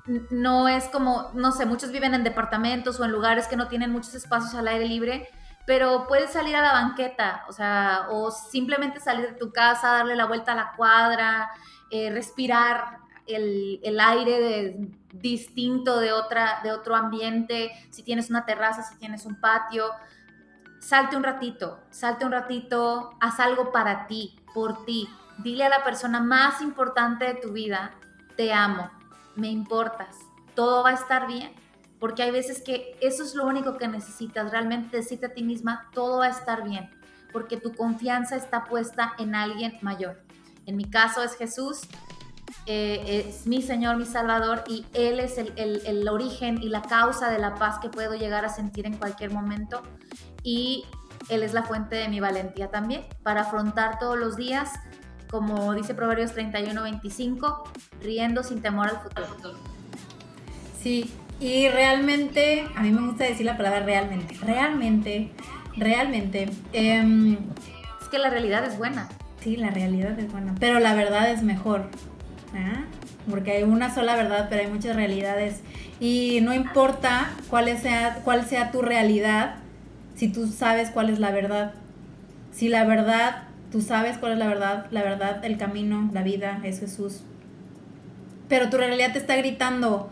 no 0.07 0.69
es 0.69 0.85
como, 0.89 1.31
no 1.35 1.53
sé, 1.53 1.67
muchos 1.67 1.91
viven 1.91 2.15
en 2.15 2.25
departamentos 2.25 3.01
o 3.01 3.05
en 3.05 3.13
lugares 3.13 3.47
que 3.47 3.57
no 3.57 3.69
tienen 3.69 3.91
muchos 3.91 4.15
espacios 4.15 4.55
al 4.55 4.69
aire 4.69 4.87
libre, 4.87 5.29
pero 5.67 6.07
puedes 6.07 6.31
salir 6.33 6.55
a 6.57 6.63
la 6.63 6.73
banqueta, 6.73 7.45
o 7.49 7.53
sea, 7.53 8.09
o 8.11 8.31
simplemente 8.31 9.01
salir 9.01 9.27
de 9.27 9.39
tu 9.39 9.51
casa, 9.51 9.93
darle 9.93 10.15
la 10.15 10.27
vuelta 10.27 10.53
a 10.53 10.57
la 10.57 10.73
cuadra, 10.77 11.51
eh, 11.91 12.11
respirar 12.11 12.99
el, 13.27 13.99
aire 13.99 14.77
distinto 15.13 15.99
de, 16.01 16.13
otra, 16.13 16.61
de 16.63 16.73
otro 16.73 16.95
ambiente, 16.95 17.71
si 17.91 18.03
tienes 18.03 18.29
una 18.29 18.45
terraza, 18.45 18.83
si 18.83 18.99
tienes 18.99 19.25
un 19.25 19.41
patio, 19.41 19.91
salte 20.81 21.17
un 21.17 21.23
ratito, 21.23 21.81
salte 21.89 22.27
un 22.27 22.33
ratito, 22.33 23.17
haz 23.21 23.41
algo 23.41 23.73
para 23.73 24.07
ti, 24.07 24.39
por 24.53 24.85
ti, 24.85 25.09
dile 25.39 25.65
a 25.65 25.71
la 25.71 25.83
persona 25.83 26.21
más 26.21 26.61
importante 26.61 27.25
de 27.25 27.35
tu 27.37 27.53
vida, 27.53 27.95
te 28.37 28.53
amo, 28.53 28.91
me 29.37 29.49
importas, 29.49 30.17
todo 30.55 30.83
va 30.83 30.91
a 30.91 30.95
estar 30.95 31.27
bien. 31.27 31.53
Porque 32.01 32.23
hay 32.23 32.31
veces 32.31 32.61
que 32.61 32.99
eso 33.01 33.23
es 33.23 33.35
lo 33.35 33.47
único 33.47 33.79
que 33.79 33.89
necesitas, 33.89 34.51
realmente 34.51 34.99
decirte 34.99 35.27
a 35.27 35.33
ti 35.33 35.43
misma, 35.43 35.89
todo 35.95 36.19
va 36.19 36.27
a 36.27 36.31
estar 36.31 36.63
bien, 36.63 36.91
porque 37.33 37.57
tu 37.57 37.73
confianza 37.73 38.37
está 38.37 38.65
puesta 38.65 39.15
en 39.19 39.35
alguien 39.35 39.79
mayor. 39.81 40.21
En 40.67 40.77
mi 40.77 40.85
caso 40.85 41.23
es 41.23 41.35
Jesús, 41.35 41.81
eh, 42.67 43.25
es 43.27 43.47
mi 43.47 43.63
Señor, 43.63 43.97
mi 43.97 44.07
Salvador, 44.07 44.65
y 44.67 44.85
Él 44.93 45.21
es 45.21 45.39
el, 45.39 45.53
el, 45.57 46.09
origen 46.09 46.63
y 46.63 46.69
la 46.69 46.83
causa 46.83 47.31
de 47.31 47.39
la 47.39 47.55
paz 47.55 47.79
que 47.79 47.89
puedo 47.89 48.15
llegar 48.15 48.45
a 48.45 48.49
sentir 48.49 48.87
en 48.87 48.97
cualquier 48.97 49.33
momento. 49.33 49.83
Y 50.43 50.85
Él 51.29 51.43
es 51.43 51.53
la 51.53 51.63
fuente 51.63 51.97
de 51.97 52.09
mi 52.09 52.21
valentía 52.21 52.71
también 52.71 53.07
para 53.23 53.43
afrontar 53.43 53.99
todos 53.99 54.19
los 54.19 54.37
días, 54.37 54.71
como 55.35 55.75
dice 55.75 55.95
Proverbios 55.95 56.33
31, 56.33 56.81
25, 56.81 57.65
riendo 58.01 58.45
sin 58.45 58.63
temor 58.63 58.87
al 58.87 58.99
futuro. 58.99 59.27
Sí, 60.81 61.13
y 61.41 61.67
realmente, 61.67 62.65
a 62.77 62.83
mí 62.83 62.93
me 62.93 63.05
gusta 63.05 63.25
decir 63.25 63.45
la 63.45 63.57
palabra 63.57 63.81
realmente, 63.81 64.37
realmente, 64.41 65.33
realmente. 65.77 66.49
Em, 66.73 67.33
es 68.01 68.09
que 68.09 68.19
la 68.19 68.31
realidad 68.31 68.65
es 68.65 68.79
buena. 68.79 69.09
Sí, 69.41 69.57
la 69.57 69.71
realidad 69.71 70.17
es 70.21 70.31
buena, 70.31 70.55
pero 70.61 70.79
la 70.79 70.95
verdad 70.95 71.29
es 71.29 71.43
mejor. 71.43 71.89
Porque 73.29 73.51
hay 73.51 73.65
una 73.65 73.93
sola 73.93 74.15
verdad, 74.15 74.47
pero 74.49 74.63
hay 74.63 74.69
muchas 74.69 74.95
realidades. 74.95 75.63
Y 75.99 76.39
no 76.43 76.55
importa 76.55 77.33
cuál 77.51 77.77
sea, 77.77 78.21
cuál 78.23 78.45
sea 78.45 78.71
tu 78.71 78.83
realidad, 78.83 79.57
si 80.15 80.29
tú 80.29 80.47
sabes 80.47 80.91
cuál 80.91 81.11
es 81.11 81.19
la 81.19 81.33
verdad. 81.33 81.73
Si 82.53 82.69
la 82.69 82.85
verdad, 82.85 83.49
tú 83.75 83.81
sabes 83.81 84.19
cuál 84.19 84.35
es 84.35 84.39
la 84.39 84.47
verdad, 84.47 84.87
la 84.93 85.03
verdad, 85.03 85.45
el 85.45 85.59
camino, 85.59 86.09
la 86.13 86.23
vida 86.23 86.61
es 86.63 86.79
Jesús. 86.79 87.23
Pero 88.49 88.71
tu 88.71 88.77
realidad 88.77 89.13
te 89.13 89.19
está 89.19 89.35
gritando, 89.35 90.11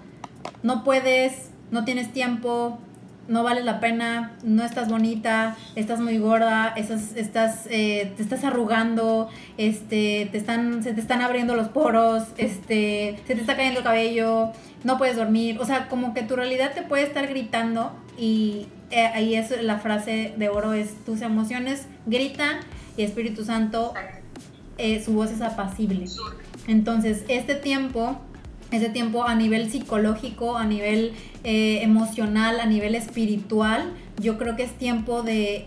no 0.64 0.83
puedes, 0.83 1.53
no 1.70 1.85
tienes 1.85 2.12
tiempo, 2.12 2.81
no 3.29 3.44
vale 3.44 3.62
la 3.62 3.79
pena, 3.79 4.33
no 4.42 4.64
estás 4.64 4.88
bonita, 4.88 5.57
estás 5.77 6.01
muy 6.01 6.18
gorda, 6.18 6.75
estás, 6.75 7.14
estás, 7.14 7.68
eh, 7.70 8.12
te 8.16 8.25
estás 8.25 8.42
arrugando, 8.42 9.29
este, 9.59 10.29
te 10.33 10.38
están, 10.38 10.83
se 10.83 10.92
te 10.92 11.01
están 11.01 11.22
abriendo 11.22 11.55
los 11.55 11.68
poros, 11.68 12.25
este, 12.38 13.20
se 13.29 13.37
te 13.37 13.40
está 13.42 13.55
cayendo 13.55 13.79
el 13.79 13.85
cabello, 13.85 14.51
no 14.83 14.98
puedes 14.98 15.14
dormir, 15.14 15.61
o 15.61 15.64
sea, 15.64 15.88
como 15.88 16.14
que 16.14 16.22
tu 16.22 16.35
realidad 16.35 16.72
te 16.75 16.83
puede 16.83 17.05
estar 17.05 17.29
gritando 17.29 17.92
y 18.18 18.66
eh, 18.90 19.07
ahí 19.07 19.37
es 19.37 19.62
la 19.62 19.79
frase 19.79 20.35
de 20.37 20.48
oro 20.48 20.72
es 20.72 20.96
tus 21.05 21.22
emociones 21.22 21.87
gritan 22.07 22.59
y 22.96 23.02
Espíritu 23.02 23.44
Santo, 23.44 23.94
eh, 24.78 25.02
su 25.05 25.12
voz 25.12 25.31
es 25.31 25.40
apacible. 25.40 26.07
Entonces, 26.66 27.24
este 27.28 27.55
tiempo 27.55 28.20
ese 28.72 28.88
tiempo 28.88 29.24
a 29.24 29.35
nivel 29.35 29.70
psicológico, 29.70 30.57
a 30.57 30.64
nivel 30.64 31.12
eh, 31.44 31.83
emocional, 31.83 32.59
a 32.59 32.66
nivel 32.66 32.94
espiritual, 32.94 33.92
yo 34.18 34.38
creo 34.38 34.57
que 34.57 34.62
es 34.62 34.72
tiempo 34.72 35.22
de, 35.22 35.66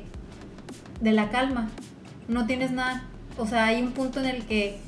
de 1.02 1.12
la 1.12 1.30
calma. 1.30 1.70
No 2.28 2.48
tienes 2.48 2.72
nada, 2.72 3.04
o 3.38 3.46
sea, 3.46 3.66
hay 3.66 3.82
un 3.82 3.92
punto 3.92 4.20
en 4.20 4.26
el 4.26 4.44
que 4.46 4.80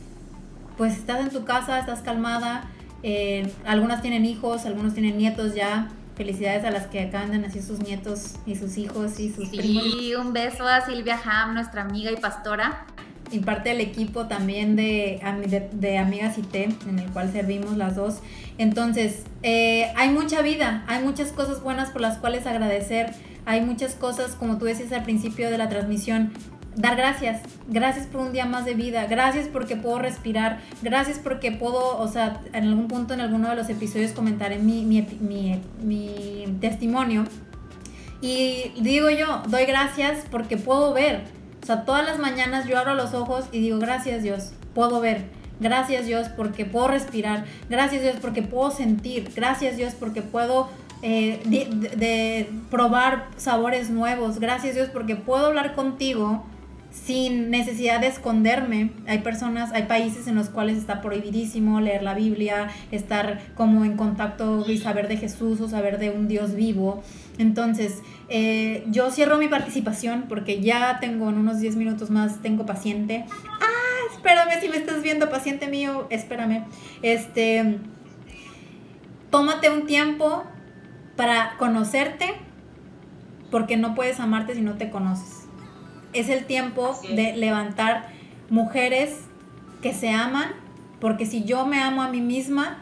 pues 0.77 0.97
estás 0.97 1.21
en 1.21 1.29
tu 1.29 1.45
casa, 1.45 1.79
estás 1.79 2.01
calmada, 2.01 2.69
eh, 3.03 3.51
algunas 3.65 4.01
tienen 4.01 4.25
hijos, 4.25 4.65
algunos 4.65 4.93
tienen 4.93 5.17
nietos 5.17 5.53
ya. 5.53 5.89
Felicidades 6.17 6.65
a 6.65 6.71
las 6.71 6.87
que 6.87 6.99
acaban 6.99 7.31
de 7.31 7.37
nacer 7.37 7.61
sus 7.61 7.79
nietos 7.79 8.33
y 8.45 8.55
sus 8.55 8.77
hijos 8.77 9.19
y 9.19 9.31
sus 9.31 9.49
primos. 9.49 9.83
Sí, 9.83 10.15
un 10.15 10.33
beso 10.33 10.67
a 10.67 10.83
Silvia 10.83 11.19
Ham, 11.23 11.53
nuestra 11.53 11.83
amiga 11.83 12.11
y 12.11 12.17
pastora 12.17 12.87
y 13.31 13.39
parte 13.39 13.69
del 13.69 13.81
equipo 13.81 14.25
también 14.27 14.75
de, 14.75 15.21
de, 15.73 15.97
Amigas 15.97 16.37
IT, 16.37 16.55
en 16.55 16.99
el 16.99 17.09
cual 17.11 17.31
servimos 17.31 17.77
las 17.77 17.95
dos. 17.95 18.19
Entonces, 18.57 19.23
eh, 19.43 19.91
hay 19.95 20.09
mucha 20.09 20.41
vida, 20.41 20.83
hay 20.87 21.03
muchas 21.03 21.31
cosas 21.31 21.61
buenas 21.61 21.91
por 21.91 22.01
las 22.01 22.17
cuales 22.17 22.47
agradecer, 22.47 23.13
hay 23.45 23.61
muchas 23.61 23.95
cosas, 23.95 24.31
como 24.31 24.57
tú 24.57 24.65
decías 24.65 24.91
al 24.91 25.03
principio 25.03 25.49
de 25.49 25.57
la 25.57 25.69
transmisión, 25.69 26.33
dar 26.77 26.95
gracias, 26.95 27.41
gracias 27.67 28.05
por 28.05 28.21
un 28.21 28.31
día 28.31 28.45
más 28.45 28.63
de 28.63 28.75
vida, 28.75 29.05
gracias 29.07 29.47
porque 29.47 29.75
puedo 29.75 29.97
respirar, 29.99 30.59
gracias 30.81 31.19
porque 31.19 31.51
puedo, 31.51 31.97
o 31.97 32.07
sea, 32.07 32.41
en 32.53 32.65
algún 32.65 32.87
punto 32.87 33.15
en 33.15 33.21
alguno 33.21 33.49
de 33.49 33.55
los 33.55 33.69
episodios 33.69 34.11
comentaré 34.11 34.59
mi, 34.59 34.85
mi, 34.85 35.05
mi, 35.81 36.57
testimonio. 36.61 37.25
Y 38.21 38.71
digo 38.79 39.09
yo, 39.09 39.41
doy 39.47 39.65
gracias 39.65 40.25
porque 40.31 40.57
puedo 40.57 40.93
ver, 40.93 41.23
o 41.61 41.65
sea, 41.65 41.83
todas 41.83 42.05
las 42.05 42.19
mañanas 42.19 42.67
yo 42.67 42.77
abro 42.77 42.93
los 42.93 43.13
ojos 43.13 43.45
y 43.51 43.59
digo, 43.59 43.79
gracias 43.79 44.23
Dios, 44.23 44.53
puedo 44.73 45.01
ver. 45.01 45.35
Gracias 45.59 46.05
Dios 46.05 46.27
porque 46.29 46.65
puedo 46.65 46.87
respirar. 46.87 47.45
Gracias 47.67 48.03
Dios 48.03 48.17
porque 48.21 48.43
puedo 48.43 48.69
sentir. 48.69 49.31
Gracias 49.35 49.75
Dios 49.75 49.95
porque 49.99 50.21
puedo 50.21 50.69
eh, 51.01 51.41
de, 51.43 52.47
probar 52.69 53.27
sabores 53.37 53.89
nuevos. 53.89 54.39
Gracias 54.39 54.75
Dios 54.75 54.89
porque 54.89 55.15
puedo 55.15 55.47
hablar 55.47 55.73
contigo 55.73 56.45
sin 56.91 57.49
necesidad 57.49 57.99
de 57.99 58.07
esconderme. 58.07 58.91
Hay 59.07 59.19
personas, 59.19 59.71
hay 59.73 59.83
países 59.83 60.27
en 60.27 60.35
los 60.35 60.49
cuales 60.49 60.77
está 60.77 61.01
prohibidísimo 61.01 61.79
leer 61.79 62.03
la 62.03 62.13
Biblia, 62.13 62.67
estar 62.91 63.39
como 63.55 63.85
en 63.85 63.97
contacto 63.97 64.65
y 64.67 64.77
saber 64.77 65.07
de 65.07 65.17
Jesús 65.17 65.61
o 65.61 65.69
saber 65.69 65.99
de 65.99 66.09
un 66.09 66.27
Dios 66.27 66.55
vivo. 66.55 67.03
Entonces, 67.37 68.01
eh, 68.29 68.83
yo 68.87 69.11
cierro 69.11 69.37
mi 69.37 69.47
participación 69.47 70.25
porque 70.27 70.61
ya 70.61 70.99
tengo 70.99 71.29
en 71.29 71.37
unos 71.37 71.59
10 71.59 71.75
minutos 71.75 72.09
más, 72.09 72.41
tengo 72.41 72.65
paciente. 72.65 73.25
Ah, 73.29 74.15
espérame 74.15 74.59
si 74.59 74.69
me 74.69 74.77
estás 74.77 75.03
viendo, 75.03 75.29
paciente 75.29 75.67
mío, 75.67 76.07
espérame. 76.09 76.65
Este, 77.01 77.79
tómate 79.29 79.69
un 79.69 79.85
tiempo 79.85 80.43
para 81.15 81.55
conocerte 81.57 82.33
porque 83.51 83.77
no 83.77 83.95
puedes 83.95 84.19
amarte 84.19 84.55
si 84.55 84.61
no 84.61 84.75
te 84.75 84.89
conoces. 84.89 85.46
Es 86.19 86.29
el 86.29 86.45
tiempo 86.45 86.99
de 87.09 87.35
levantar 87.35 88.09
mujeres 88.49 89.19
que 89.81 89.93
se 89.93 90.09
aman, 90.09 90.51
porque 90.99 91.25
si 91.25 91.43
yo 91.43 91.65
me 91.65 91.79
amo 91.79 92.01
a 92.01 92.09
mí 92.09 92.21
misma, 92.21 92.79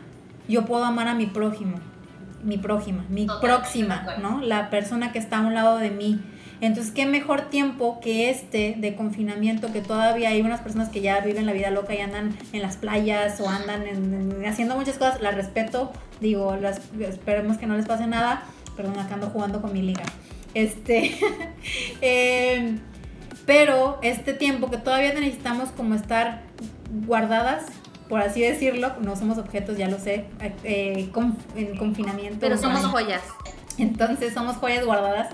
yo 0.47 0.65
puedo 0.65 0.85
amar 0.85 1.07
a 1.07 1.15
mi 1.15 1.25
prójimo 1.25 1.79
mi 2.45 2.59
prójima, 2.59 3.05
mi 3.09 3.27
próxima, 3.41 4.05
¿no? 4.21 4.39
La 4.39 4.69
persona 4.69 5.11
que 5.11 5.19
está 5.19 5.39
a 5.39 5.41
un 5.41 5.55
lado 5.55 5.77
de 5.77 5.89
mí. 5.89 6.21
Entonces, 6.61 6.93
qué 6.93 7.05
mejor 7.05 7.49
tiempo 7.49 7.99
que 7.99 8.29
este 8.29 8.75
de 8.77 8.95
confinamiento, 8.95 9.73
que 9.73 9.81
todavía 9.81 10.29
hay 10.29 10.41
unas 10.41 10.61
personas 10.61 10.89
que 10.89 11.01
ya 11.01 11.19
viven 11.19 11.45
la 11.47 11.53
vida 11.53 11.71
loca 11.71 11.93
y 11.95 11.99
andan 11.99 12.37
en 12.53 12.61
las 12.61 12.77
playas 12.77 13.41
o 13.41 13.49
andan 13.49 13.83
haciendo 14.45 14.75
muchas 14.77 14.97
cosas. 14.97 15.21
Las 15.21 15.35
respeto, 15.35 15.91
digo, 16.21 16.55
las, 16.55 16.81
esperemos 16.99 17.57
que 17.57 17.65
no 17.65 17.75
les 17.75 17.87
pase 17.87 18.07
nada. 18.07 18.43
Perdón, 18.77 18.99
acá 18.99 19.15
ando 19.15 19.27
jugando 19.27 19.61
con 19.61 19.73
mi 19.73 19.81
liga. 19.81 20.03
Este, 20.53 21.17
eh, 22.01 22.77
pero 23.45 23.99
este 24.01 24.33
tiempo 24.33 24.69
que 24.69 24.77
todavía 24.77 25.13
necesitamos 25.13 25.69
como 25.69 25.95
estar 25.95 26.41
guardadas, 27.05 27.65
por 28.09 28.21
así 28.21 28.41
decirlo, 28.41 28.93
no 29.01 29.15
somos 29.15 29.37
objetos, 29.37 29.77
ya 29.77 29.87
lo 29.87 29.99
sé, 29.99 30.25
eh, 30.63 31.09
en 31.55 31.77
confinamiento. 31.77 32.37
Pero 32.39 32.57
somos 32.57 32.85
joyas. 32.85 33.21
Entonces 33.77 34.33
somos 34.33 34.57
joyas 34.57 34.85
guardadas. 34.85 35.29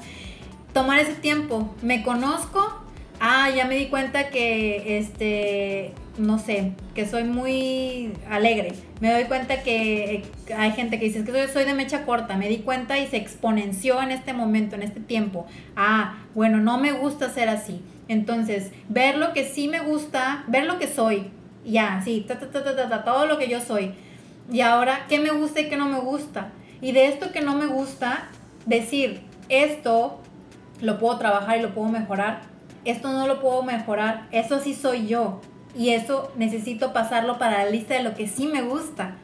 Tomar 0.74 1.00
ese 1.00 1.14
tiempo, 1.14 1.74
me 1.82 2.02
conozco, 2.02 2.82
ah, 3.20 3.50
ya 3.50 3.66
me 3.66 3.76
di 3.76 3.88
cuenta 3.88 4.30
que, 4.30 4.98
este, 4.98 5.94
no 6.18 6.40
sé, 6.40 6.72
que 6.96 7.06
soy 7.06 7.26
muy 7.26 8.14
alegre. 8.30 8.74
Me 9.02 9.12
doy 9.12 9.26
cuenta 9.26 9.64
que 9.64 10.24
hay 10.56 10.72
gente 10.72 10.98
que 10.98 11.06
dice, 11.06 11.20
es 11.20 11.26
que 11.26 11.32
soy, 11.32 11.48
soy 11.52 11.66
de 11.66 11.74
mecha 11.74 12.06
corta, 12.06 12.38
me 12.38 12.48
di 12.48 12.60
cuenta 12.60 13.00
y 13.00 13.08
se 13.08 13.18
exponenció 13.18 14.02
en 14.02 14.12
este 14.12 14.32
momento, 14.32 14.76
en 14.76 14.84
este 14.84 15.02
tiempo. 15.02 15.46
Ah, 15.76 16.20
bueno, 16.34 16.60
no 16.60 16.78
me 16.78 16.94
gusta 16.94 17.30
ser 17.30 17.50
así. 17.50 17.82
Entonces, 18.12 18.74
ver 18.90 19.18
lo 19.18 19.32
que 19.32 19.46
sí 19.46 19.70
me 19.70 19.80
gusta, 19.80 20.44
ver 20.48 20.66
lo 20.66 20.78
que 20.80 20.90
soy, 20.90 21.32
ya, 21.64 22.02
sí, 22.04 22.28
todo 23.06 23.26
lo 23.26 23.38
que 23.38 23.48
yo 23.48 23.62
soy. 23.62 23.94
Y 24.52 24.60
ahora, 24.60 25.06
¿qué 25.08 25.18
me 25.18 25.30
gusta 25.30 25.62
y 25.62 25.70
qué 25.70 25.78
no 25.78 25.88
me 25.88 26.02
gusta? 26.02 26.52
Y 26.82 26.92
de 26.92 27.08
esto 27.08 27.32
que 27.32 27.40
no 27.40 27.56
me 27.56 27.68
gusta, 27.68 28.28
decir, 28.66 29.22
esto 29.48 30.20
lo 30.82 31.00
puedo 31.00 31.20
trabajar 31.20 31.60
y 31.60 31.62
lo 31.62 31.74
puedo 31.74 31.88
mejorar, 31.88 32.42
esto 32.84 33.14
no 33.14 33.28
lo 33.28 33.40
puedo 33.40 33.64
mejorar, 33.64 34.28
eso 34.32 34.60
sí 34.60 34.74
soy 34.74 35.08
yo. 35.08 35.40
Y 35.74 35.92
eso 35.92 36.34
necesito 36.36 36.92
pasarlo 36.92 37.38
para 37.38 37.64
la 37.64 37.70
lista 37.70 37.94
de 37.94 38.04
lo 38.04 38.14
que 38.14 38.28
sí 38.28 38.46
me 38.46 38.62
gusta 38.62 39.16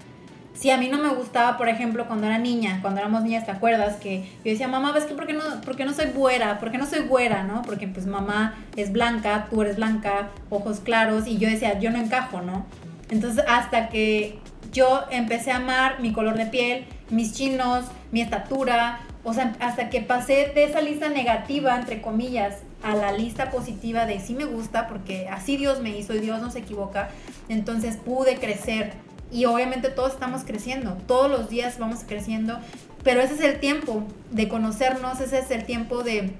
si 0.58 0.72
a 0.72 0.78
mí 0.78 0.90
no 0.90 0.98
me 0.98 1.10
gustaba, 1.10 1.56
por 1.56 1.70
ejemplo, 1.70 2.08
cuando 2.08 2.26
era 2.26 2.40
niña, 2.40 2.80
cuando 2.82 3.00
éramos 3.00 3.22
niñas, 3.22 3.46
¿te 3.46 3.52
acuerdas? 3.52 3.98
Que 3.98 4.24
yo 4.44 4.52
decía, 4.52 4.68
mamá, 4.68 4.92
¿ves 4.92 5.06
que 5.06 5.14
por 5.14 5.28
qué 5.28 5.34
no, 5.34 5.62
por 5.62 5.80
no 5.80 5.94
soy 5.94 6.08
güera? 6.08 6.60
¿Por 6.60 6.72
qué 6.72 6.80
no 6.80 6.88
soy 6.88 7.02
güera, 7.02 7.44
no? 7.44 7.62
Porque 7.62 7.88
pues 7.88 8.08
mamá 8.08 8.56
es 8.76 8.92
blanca, 8.92 9.48
tú 9.52 9.62
eres 9.62 9.76
blanca, 9.76 10.30
ojos 10.50 10.80
claros, 10.80 11.28
y 11.28 11.38
yo 11.38 11.48
decía, 11.48 11.78
yo 11.80 11.92
no 11.92 12.00
encajo, 12.00 12.42
¿no? 12.42 12.66
Entonces, 13.12 13.46
hasta 13.48 13.90
que 13.90 14.40
yo 14.74 15.04
empecé 15.12 15.52
a 15.52 15.58
amar 15.58 16.00
mi 16.02 16.12
color 16.12 16.36
de 16.36 16.48
piel, 16.48 16.86
mis 17.12 17.34
chinos, 17.34 17.86
mi 18.12 18.22
estatura, 18.22 19.02
o 19.24 19.34
sea, 19.34 19.56
hasta 19.60 19.90
que 19.90 20.02
pasé 20.02 20.52
de 20.56 20.64
esa 20.64 20.82
lista 20.82 21.08
negativa, 21.08 21.76
entre 21.76 22.02
comillas, 22.02 22.64
a 22.82 22.96
la 22.96 23.12
lista 23.12 23.52
positiva 23.52 24.08
de 24.08 24.20
sí 24.20 24.34
me 24.34 24.46
gusta, 24.46 24.88
porque 24.88 25.28
así 25.30 25.56
Dios 25.56 25.82
me 25.82 25.96
hizo 25.98 26.16
y 26.16 26.20
Dios 26.20 26.42
no 26.42 26.50
se 26.50 26.60
equivoca, 26.60 27.10
entonces 27.48 27.98
pude 27.98 28.38
crecer 28.38 28.94
y 29.32 29.46
obviamente 29.46 29.90
todos 29.90 30.14
estamos 30.14 30.44
creciendo, 30.44 30.98
todos 31.08 31.30
los 31.30 31.50
días 31.50 31.80
vamos 31.80 32.00
creciendo, 32.08 32.60
pero 33.04 33.22
ese 33.22 33.36
es 33.36 33.42
el 33.42 33.60
tiempo 33.60 34.04
de 34.32 34.48
conocernos, 34.48 35.20
ese 35.20 35.40
es 35.40 35.52
el 35.52 35.66
tiempo 35.66 36.04
de, 36.04 36.34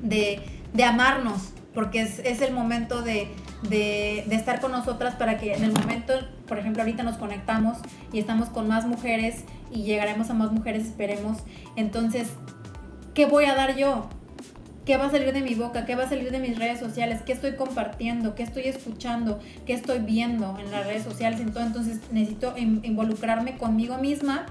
de, 0.00 0.84
amarnos, 0.84 1.50
porque 1.74 2.00
es, 2.02 2.40
el 2.40 2.52
momento 2.52 3.02
de, 3.02 3.28
de, 3.68 4.24
de, 4.26 4.36
estar 4.36 4.60
con 4.60 4.72
nosotras 4.72 5.16
para 5.16 5.38
que 5.38 5.54
en 5.54 5.64
el 5.64 5.72
momento, 5.72 6.14
por 6.46 6.58
ejemplo, 6.58 6.82
ahorita 6.82 7.02
nos 7.02 7.16
conectamos 7.16 7.78
y 8.12 8.18
estamos 8.18 8.48
con 8.48 8.68
más 8.68 8.86
mujeres 8.86 9.44
y 9.70 9.82
llegaremos 9.82 10.30
a 10.30 10.34
más 10.34 10.50
mujeres, 10.50 10.86
esperemos. 10.86 11.38
Entonces, 11.76 12.28
¿qué 13.14 13.26
voy 13.26 13.44
a 13.44 13.54
dar 13.54 13.76
yo? 13.76 14.08
¿Qué 14.88 14.96
va 14.96 15.04
a 15.04 15.10
salir 15.10 15.34
de 15.34 15.42
mi 15.42 15.54
boca? 15.54 15.84
¿Qué 15.84 15.94
va 15.96 16.04
a 16.04 16.08
salir 16.08 16.30
de 16.30 16.38
mis 16.38 16.58
redes 16.58 16.80
sociales? 16.80 17.20
¿Qué 17.20 17.34
estoy 17.34 17.56
compartiendo? 17.56 18.34
¿Qué 18.34 18.42
estoy 18.42 18.62
escuchando? 18.62 19.38
¿Qué 19.66 19.74
estoy 19.74 19.98
viendo 19.98 20.58
en 20.58 20.70
las 20.70 20.86
redes 20.86 21.02
sociales? 21.02 21.40
Entonces 21.40 22.00
necesito 22.10 22.56
involucrarme 22.56 23.58
conmigo 23.58 23.98
misma, 23.98 24.46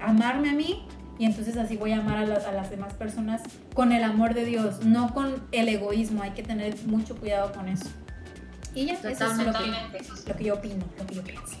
amarme 0.00 0.48
a 0.48 0.54
mí 0.54 0.88
y 1.18 1.26
entonces 1.26 1.58
así 1.58 1.76
voy 1.76 1.92
a 1.92 1.98
amar 1.98 2.16
a, 2.16 2.52
las 2.52 2.70
demás 2.70 2.94
personas 2.94 3.42
con 3.74 3.92
el 3.92 4.02
amor 4.02 4.32
de 4.32 4.46
Dios, 4.46 4.82
no 4.82 5.12
con 5.12 5.46
el 5.52 5.68
egoísmo. 5.68 6.22
Hay 6.22 6.30
que 6.30 6.42
tener 6.42 6.74
mucho 6.86 7.14
cuidado 7.14 7.52
con 7.52 7.68
eso. 7.68 7.90
Y 8.74 8.86
ya, 8.86 8.94
eso 8.94 9.10
es 9.10 9.36
lo 9.36 9.52
que, 9.52 10.26
lo 10.26 10.36
que 10.36 10.44
yo 10.44 10.54
opino, 10.54 10.86
lo 10.98 11.06
que 11.06 11.16
yo 11.16 11.22
pienso. 11.22 11.54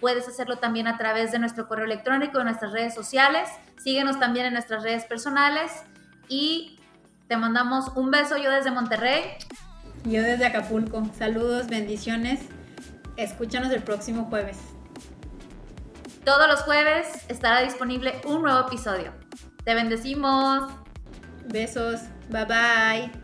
puedes 0.00 0.26
hacerlo 0.26 0.58
también 0.58 0.88
a 0.88 0.98
través 0.98 1.30
de 1.30 1.38
nuestro 1.38 1.68
correo 1.68 1.84
electrónico, 1.84 2.38
de 2.38 2.44
nuestras 2.44 2.72
redes 2.72 2.94
sociales. 2.94 3.48
Síguenos 3.78 4.18
también 4.18 4.46
en 4.46 4.54
nuestras 4.54 4.82
redes 4.82 5.04
personales 5.04 5.70
y 6.28 6.80
te 7.28 7.36
mandamos 7.36 7.92
un 7.94 8.10
beso 8.10 8.36
yo 8.36 8.50
desde 8.50 8.70
Monterrey. 8.70 9.22
Yo 10.04 10.22
desde 10.22 10.46
Acapulco. 10.46 11.06
Saludos, 11.16 11.68
bendiciones. 11.68 12.40
Escúchanos 13.16 13.70
el 13.70 13.82
próximo 13.82 14.24
jueves. 14.24 14.56
Todos 16.24 16.48
los 16.48 16.60
jueves 16.62 17.08
estará 17.28 17.62
disponible 17.62 18.20
un 18.26 18.42
nuevo 18.42 18.66
episodio. 18.66 19.12
Te 19.64 19.74
bendecimos. 19.74 20.70
Besos. 21.46 22.00
Bye 22.28 22.44
bye. 22.44 23.19